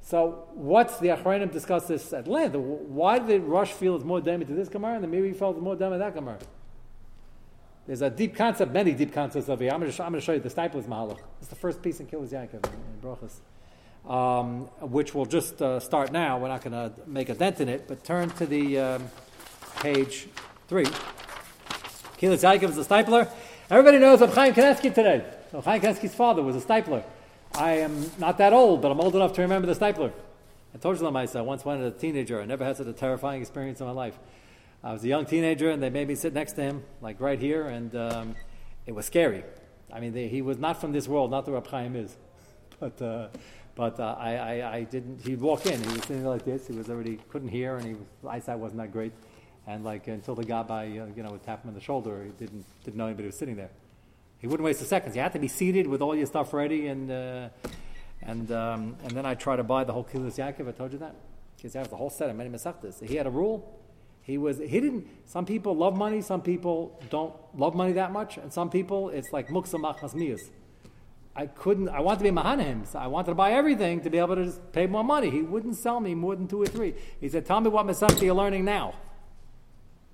So, 0.00 0.48
what's 0.54 0.98
the 0.98 1.08
Achronim 1.08 1.52
discuss 1.52 1.86
this 1.86 2.12
at 2.12 2.26
length? 2.26 2.56
Why 2.56 3.18
did 3.18 3.42
Rosh 3.42 3.70
feel 3.70 3.94
it's 3.94 4.04
more 4.04 4.20
damage 4.20 4.48
to 4.48 4.54
this 4.54 4.68
Gemara, 4.68 4.96
and 4.96 5.04
the 5.04 5.08
Meiri 5.08 5.36
felt 5.36 5.60
more 5.60 5.76
damage 5.76 5.96
to 5.96 6.04
that 6.04 6.14
Gemara? 6.14 6.38
There's 7.86 8.02
a 8.02 8.10
deep 8.10 8.34
concept, 8.34 8.72
many 8.72 8.92
deep 8.92 9.12
concepts 9.12 9.48
of 9.48 9.60
here. 9.60 9.70
I'm 9.70 9.80
going 9.80 9.90
to 9.90 10.20
show, 10.20 10.32
you 10.32 10.40
the 10.40 10.48
Steipler's 10.48 10.86
Mahalach. 10.86 11.18
It's 11.40 11.48
the 11.48 11.56
first 11.56 11.82
piece 11.82 12.00
in 12.00 12.06
Kehillos 12.06 12.30
Yaakov 12.30 12.64
in, 12.66 12.72
in 12.72 13.00
Brochus, 13.00 13.40
um, 14.10 14.62
which 14.90 15.14
we'll 15.14 15.26
just 15.26 15.60
uh, 15.62 15.78
start 15.78 16.10
now. 16.10 16.38
We're 16.38 16.48
not 16.48 16.62
going 16.62 16.72
to 16.72 16.92
make 17.06 17.28
a 17.28 17.34
dent 17.34 17.60
in 17.60 17.68
it, 17.68 17.86
but 17.86 18.02
turn 18.04 18.30
to 18.30 18.46
the 18.46 18.78
um, 18.78 19.10
page 19.80 20.28
three. 20.72 20.84
Kehillos 22.16 22.40
Yaakov 22.40 22.70
is 22.70 22.78
a 22.78 22.84
Steipler. 22.84 23.30
Everybody 23.68 23.98
knows 23.98 24.22
of 24.22 24.34
Chaim 24.34 24.54
Kanievsky 24.54 24.94
today. 24.94 25.22
So 25.50 25.60
Chaim 25.60 25.82
Kanievsky's 25.82 26.14
father 26.14 26.42
was 26.42 26.56
a 26.56 26.66
Steipler. 26.66 27.04
I 27.54 27.72
am 27.72 28.10
not 28.18 28.38
that 28.38 28.54
old, 28.54 28.80
but 28.80 28.90
I'm 28.90 28.98
old 28.98 29.14
enough 29.14 29.34
to 29.34 29.42
remember 29.42 29.66
the 29.66 29.78
Steipler. 29.78 30.10
I 30.74 30.78
told 30.78 30.98
you 30.98 31.10
myself. 31.10 31.44
I 31.44 31.46
once 31.46 31.62
went 31.62 31.82
as 31.82 31.92
a 31.92 31.98
teenager. 31.98 32.40
I 32.40 32.46
never 32.46 32.64
had 32.64 32.78
such 32.78 32.86
a 32.86 32.94
terrifying 32.94 33.42
experience 33.42 33.82
in 33.82 33.86
my 33.86 33.92
life. 33.92 34.18
I 34.82 34.94
was 34.94 35.04
a 35.04 35.08
young 35.08 35.26
teenager, 35.26 35.68
and 35.68 35.82
they 35.82 35.90
made 35.90 36.08
me 36.08 36.14
sit 36.14 36.32
next 36.32 36.54
to 36.54 36.62
him, 36.62 36.84
like 37.02 37.20
right 37.20 37.38
here, 37.38 37.66
and 37.66 37.94
um, 37.94 38.36
it 38.86 38.92
was 38.92 39.04
scary. 39.04 39.44
I 39.92 40.00
mean, 40.00 40.14
they, 40.14 40.26
he 40.28 40.40
was 40.40 40.56
not 40.56 40.80
from 40.80 40.92
this 40.92 41.06
world, 41.06 41.30
not 41.30 41.44
the 41.44 41.52
Rab 41.52 41.66
Chaim 41.66 41.96
is. 41.96 42.16
But, 42.80 43.02
uh, 43.02 43.28
but 43.74 44.00
uh, 44.00 44.16
I, 44.18 44.36
I, 44.36 44.74
I, 44.76 44.82
didn't, 44.84 45.20
he'd 45.20 45.40
walk 45.40 45.66
in, 45.66 45.80
he 45.80 45.92
was 45.92 46.02
sitting 46.02 46.24
like 46.24 46.44
this, 46.46 46.66
he 46.66 46.72
was 46.72 46.88
already, 46.90 47.18
couldn't 47.28 47.50
hear, 47.50 47.76
and 47.76 47.86
his 47.86 47.98
eyesight 48.26 48.58
wasn't 48.58 48.80
that 48.80 48.90
great. 48.90 49.12
And 49.66 49.84
like, 49.84 50.08
until 50.08 50.34
the 50.34 50.44
guy 50.44 50.62
by, 50.62 50.86
uh, 50.86 51.06
you 51.14 51.22
know, 51.22 51.32
would 51.32 51.44
tap 51.44 51.62
him 51.62 51.68
on 51.68 51.74
the 51.74 51.80
shoulder, 51.80 52.24
he 52.24 52.30
didn't, 52.30 52.64
didn't 52.84 52.96
know 52.96 53.06
anybody 53.06 53.26
was 53.26 53.38
sitting 53.38 53.56
there. 53.56 53.70
He 54.38 54.46
wouldn't 54.48 54.64
waste 54.64 54.82
a 54.82 54.84
second. 54.84 55.14
You 55.14 55.22
had 55.22 55.32
to 55.34 55.38
be 55.38 55.48
seated 55.48 55.86
with 55.86 56.02
all 56.02 56.16
your 56.16 56.26
stuff 56.26 56.52
ready, 56.52 56.88
and, 56.88 57.10
uh, 57.10 57.48
and, 58.22 58.50
um, 58.50 58.96
and 59.04 59.12
then 59.12 59.24
I 59.24 59.34
tried 59.34 59.56
to 59.56 59.62
buy 59.62 59.84
the 59.84 59.92
whole 59.92 60.04
Kehillos 60.04 60.36
Yaakov, 60.36 60.68
I 60.68 60.72
told 60.72 60.92
you 60.92 60.98
that. 60.98 61.14
Because 61.56 61.74
have 61.74 61.90
the 61.90 61.96
whole 61.96 62.10
set 62.10 62.28
of 62.28 62.34
many 62.34 62.50
Masechtas. 62.50 63.06
He 63.06 63.14
had 63.14 63.26
a 63.26 63.30
rule, 63.30 63.80
he 64.22 64.38
was 64.38 64.58
he 64.58 64.80
didn't. 64.80 65.06
Some 65.26 65.44
people 65.44 65.76
love 65.76 65.96
money. 65.96 66.20
Some 66.22 66.42
people 66.42 67.00
don't 67.10 67.34
love 67.56 67.74
money 67.74 67.92
that 67.92 68.12
much, 68.12 68.36
and 68.36 68.52
some 68.52 68.70
people 68.70 69.08
it's 69.08 69.32
like 69.32 69.48
muksa 69.48 69.80
machmas 69.80 70.14
miyas. 70.14 70.40
I 71.34 71.46
couldn't. 71.46 71.88
I 71.88 72.00
wanted 72.00 72.18
to 72.18 72.24
be 72.24 72.30
mahanahim. 72.30 72.86
So 72.86 72.98
I 72.98 73.08
wanted 73.08 73.30
to 73.30 73.34
buy 73.34 73.52
everything 73.52 74.00
to 74.02 74.10
be 74.10 74.18
able 74.18 74.36
to 74.36 74.52
pay 74.72 74.86
more 74.86 75.02
money. 75.02 75.30
He 75.30 75.42
wouldn't 75.42 75.76
sell 75.76 75.98
me 75.98 76.14
more 76.14 76.36
than 76.36 76.46
two 76.46 76.62
or 76.62 76.66
three. 76.66 76.94
He 77.20 77.28
said, 77.28 77.46
"Tell 77.46 77.60
me 77.60 77.68
what 77.68 77.84
masechta 77.84 78.22
you're 78.22 78.34
learning 78.34 78.64
now." 78.64 78.94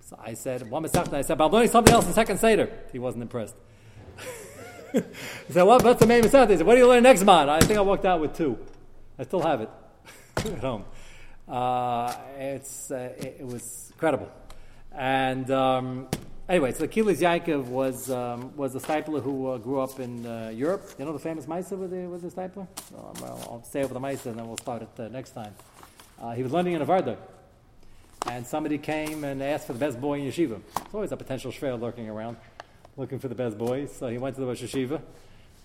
So 0.09 0.19
I 0.19 0.35
said, 0.35 0.71
"What 0.71 0.83
masechta?" 0.83 1.15
I 1.15 1.23
said, 1.23 1.37
"But 1.37 1.47
I'm 1.47 1.53
learning 1.53 1.71
something 1.71 1.93
else 1.93 2.07
in 2.07 2.13
second 2.13 2.39
seder." 2.39 2.71
He 2.93 2.99
wasn't 2.99 3.23
impressed. 3.23 3.57
he 4.93 5.03
said, 5.53 5.63
"What? 5.65 5.85
What's 5.85 6.01
the 6.01 6.07
main 6.07 6.23
masechta?" 6.23 6.51
He 6.51 6.57
said, 6.57 6.67
"What 6.67 6.75
do 6.75 6.81
you 6.81 6.89
learn 6.89 7.03
next 7.03 7.25
month?" 7.25 7.51
I 7.51 7.61
think 7.61 7.79
I 7.79 7.83
walked 7.83 8.07
out 8.07 8.21
with 8.21 8.35
two. 8.35 8.59
I 9.19 9.25
still 9.25 9.43
have 9.43 9.61
it 9.61 9.71
at 10.37 10.61
home. 10.61 10.85
Uh, 11.47 12.15
it's 12.39 12.91
uh, 12.91 13.13
it, 13.19 13.39
it 13.41 13.47
was 13.47 13.89
Incredible. 13.99 14.31
And 14.93 15.51
um, 15.51 16.07
anyway, 16.49 16.71
so 16.71 16.87
Kehillos 16.87 17.19
Yaakov 17.19 17.65
was 17.65 18.09
um, 18.13 18.57
was 18.57 18.77
a 18.77 18.79
Steipler 18.79 19.21
who 19.21 19.49
uh, 19.49 19.59
grew 19.59 19.81
up 19.81 19.99
in 19.99 20.25
uh, 20.25 20.53
Europe. 20.55 20.89
You 21.01 21.05
know 21.05 21.13
the 21.13 21.19
famous 21.19 21.47
Maisa 21.47 21.77
with 21.77 21.91
the 21.91 22.07
with 22.07 22.23
the 22.23 22.29
Steipler. 22.29 22.69
Well, 22.93 23.41
I'll 23.51 23.65
stay 23.65 23.83
over 23.83 23.93
the 23.93 23.99
Maisa 23.99 24.27
and 24.27 24.39
then 24.39 24.47
we'll 24.47 24.57
start 24.57 24.83
it 24.83 25.01
uh, 25.01 25.09
next 25.09 25.31
time. 25.31 25.53
Uh, 26.23 26.31
he 26.31 26.45
was 26.45 26.53
learning 26.53 26.75
in 26.75 26.83
a 26.83 26.87
Varda, 26.87 27.17
and 28.31 28.47
somebody 28.47 28.79
came 28.79 29.25
and 29.25 29.43
asked 29.43 29.67
for 29.67 29.73
the 29.73 29.79
best 29.79 30.01
boy 30.01 30.21
in 30.21 30.27
yeshiva. 30.27 30.61
There's 30.75 30.95
always 30.95 31.13
a 31.13 31.17
potential 31.17 31.51
shver 31.51 31.81
lurking 31.81 32.09
around, 32.09 32.37
looking 32.97 33.19
for 33.19 33.29
the 33.29 33.35
best 33.35 33.59
boy. 33.59 33.87
So 33.87 34.09
he 34.09 34.19
went 34.19 34.37
to 34.37 34.41
the 34.41 34.47
Rosh 34.47 34.63
Yeshiva, 34.63 35.01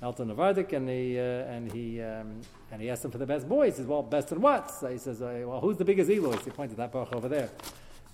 Elton 0.01 0.33
Navardik, 0.33 0.73
and 0.73 0.87
he 0.89 1.19
uh, 1.19 1.21
and 1.21 1.71
he 1.71 2.01
um, 2.01 2.41
and 2.71 2.81
he 2.81 2.89
asked 2.89 3.05
him 3.05 3.11
for 3.11 3.17
the 3.17 3.25
best 3.25 3.47
boy. 3.47 3.67
He 3.67 3.71
says, 3.71 3.85
"Well, 3.85 4.03
best 4.03 4.31
in 4.31 4.41
what?" 4.41 4.71
So 4.71 4.87
he 4.87 4.97
says, 4.97 5.19
"Well, 5.19 5.59
who's 5.59 5.77
the 5.77 5.85
biggest 5.85 6.09
Elois?" 6.09 6.43
He 6.43 6.51
pointed 6.51 6.77
that 6.77 6.91
baruch 6.91 7.13
over 7.13 7.29
there. 7.29 7.49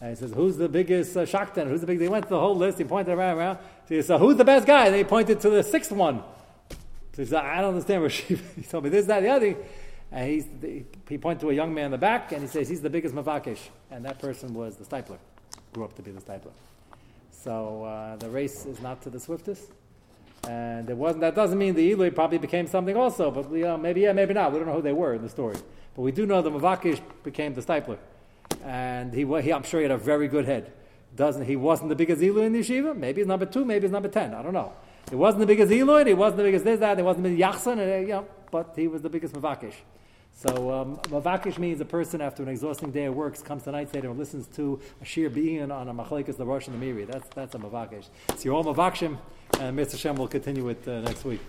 And 0.02 0.12
he 0.12 0.16
says, 0.16 0.32
who's 0.32 0.56
the 0.56 0.70
biggest 0.70 1.16
uh? 1.18 1.26
Who's 1.26 1.82
the 1.82 1.88
big? 1.88 2.00
They 2.00 2.08
went 2.08 2.24
to 2.24 2.30
the 2.30 2.40
whole 2.40 2.56
list. 2.56 2.78
He 2.78 2.86
pointed 2.86 3.12
around, 3.12 3.38
around. 3.38 3.60
So 3.86 3.96
he 3.96 4.02
said, 4.02 4.20
who's 4.20 4.38
the 4.38 4.46
best 4.46 4.66
guy? 4.66 4.86
And 4.86 4.96
he 4.96 5.04
pointed 5.04 5.42
to 5.42 5.50
the 5.50 5.62
sixth 5.62 5.92
one. 5.92 6.24
So 7.14 7.24
he 7.24 7.26
said, 7.26 7.44
I 7.44 7.60
don't 7.60 7.72
understand 7.72 8.10
she. 8.10 8.36
he 8.56 8.62
told 8.62 8.86
me 8.86 8.90
this, 8.90 9.06
that, 9.08 9.22
the 9.22 9.30
other. 9.30 9.58
And 10.12 10.30
he's, 10.30 10.46
he 11.08 11.18
pointed 11.18 11.42
to 11.42 11.50
a 11.52 11.54
young 11.54 11.74
man 11.74 11.86
in 11.86 11.92
the 11.92 11.98
back, 11.98 12.32
and 12.32 12.42
he 12.42 12.48
says 12.48 12.68
he's 12.68 12.82
the 12.82 12.90
biggest 12.90 13.14
mavakish, 13.14 13.60
and 13.92 14.04
that 14.06 14.20
person 14.20 14.54
was 14.54 14.76
the 14.76 14.84
Steipler, 14.84 15.18
grew 15.74 15.84
up 15.84 15.96
to 15.96 16.02
be 16.02 16.12
the 16.12 16.22
Steipler. 16.22 16.52
So 17.32 17.84
uh, 17.84 18.16
the 18.16 18.30
race 18.30 18.66
is 18.66 18.82
not 18.82 19.02
to 19.04 19.10
the 19.10 19.20
swiftest, 19.20 19.72
and 20.48 20.90
it 20.90 20.98
wasn't. 20.98 21.22
That 21.22 21.36
doesn't 21.36 21.58
mean 21.58 21.76
the 21.76 21.92
Eloi 21.92 22.10
probably 22.10 22.40
became 22.40 22.66
something 22.66 22.98
also, 22.98 23.30
but 23.30 23.52
you 23.52 23.64
know, 23.64 23.78
maybe 23.78 24.02
yeah, 24.02 24.14
maybe 24.14 24.34
not. 24.34 24.52
We 24.52 24.58
don't 24.58 24.68
know 24.68 24.76
who 24.76 24.82
they 24.82 24.94
were 24.94 25.14
in 25.14 25.22
the 25.22 25.30
story, 25.30 25.58
but 25.96 26.02
we 26.02 26.12
do 26.12 26.26
know 26.26 26.42
the 26.42 26.52
mavakish 26.52 27.02
became 27.24 27.54
the 27.54 27.62
Steipler 27.62 28.00
and 28.64 29.14
he, 29.14 29.26
he, 29.42 29.54
I'm 29.54 29.64
sure 29.64 29.80
he 29.80 29.84
had 29.84 29.92
a 29.92 29.98
very 29.98 30.28
good 30.28 30.46
head. 30.46 30.72
Doesn't 31.16 31.46
he? 31.46 31.56
Wasn't 31.56 31.90
the 31.90 31.96
biggest 31.96 32.22
Eloy 32.22 32.44
in 32.44 32.54
the 32.54 32.60
yeshiva? 32.60 32.96
Maybe 32.96 33.22
he's 33.22 33.28
number 33.28 33.46
two. 33.46 33.66
Maybe 33.66 33.84
he's 33.84 33.92
number 33.92 34.10
ten. 34.10 34.34
I 34.34 34.44
don't 34.44 34.54
know. 34.54 34.74
He 35.10 35.16
wasn't 35.16 35.42
the 35.42 35.48
biggest 35.48 35.72
Eloy. 35.72 36.06
He 36.06 36.14
wasn't 36.14 36.38
the 36.38 36.44
biggest 36.44 36.66
this 36.66 36.80
that. 36.80 37.04
Wasn't 37.04 37.24
the 37.24 37.30
biggest 37.30 37.66
Yachsan. 37.66 37.80
Uh, 37.80 38.00
you 38.02 38.08
know, 38.08 38.28
but 38.52 38.74
he 38.76 38.88
was 38.88 39.02
the 39.02 39.10
biggest 39.10 39.34
Mavakish. 39.34 39.74
So 40.40 40.72
um, 40.72 40.96
Mavakish 41.10 41.58
means 41.58 41.82
a 41.82 41.86
person 41.86 42.22
after 42.22 42.42
an 42.42 42.48
exhausting 42.48 42.92
day 42.92 43.06
of 43.06 43.14
work 43.14 43.44
comes 43.44 43.64
to 43.64 43.74
night 43.74 43.94
and 43.94 44.18
listens 44.18 44.48
to 44.56 44.80
a 45.02 45.06
shir 45.06 45.30
being 45.30 45.70
on 45.70 45.90
a 45.90 45.94
machalikas 45.94 46.38
the 46.38 46.46
Rosh 46.46 46.68
and 46.68 46.82
the 46.82 46.86
Meiri. 46.86 47.06
That's 47.06 47.28
that's 47.36 47.56
a 47.56 47.58
Mavakish. 47.58 48.06
So 48.30 48.44
you're 48.46 48.54
all 48.54 48.64
Mavakshim, 48.64 49.18
and 49.60 49.78
Mr. 49.78 50.00
Shem 50.00 50.16
will 50.16 50.30
continue 50.30 50.70
it 50.70 50.88
uh, 50.88 51.02
next 51.02 51.26
week. 51.26 51.42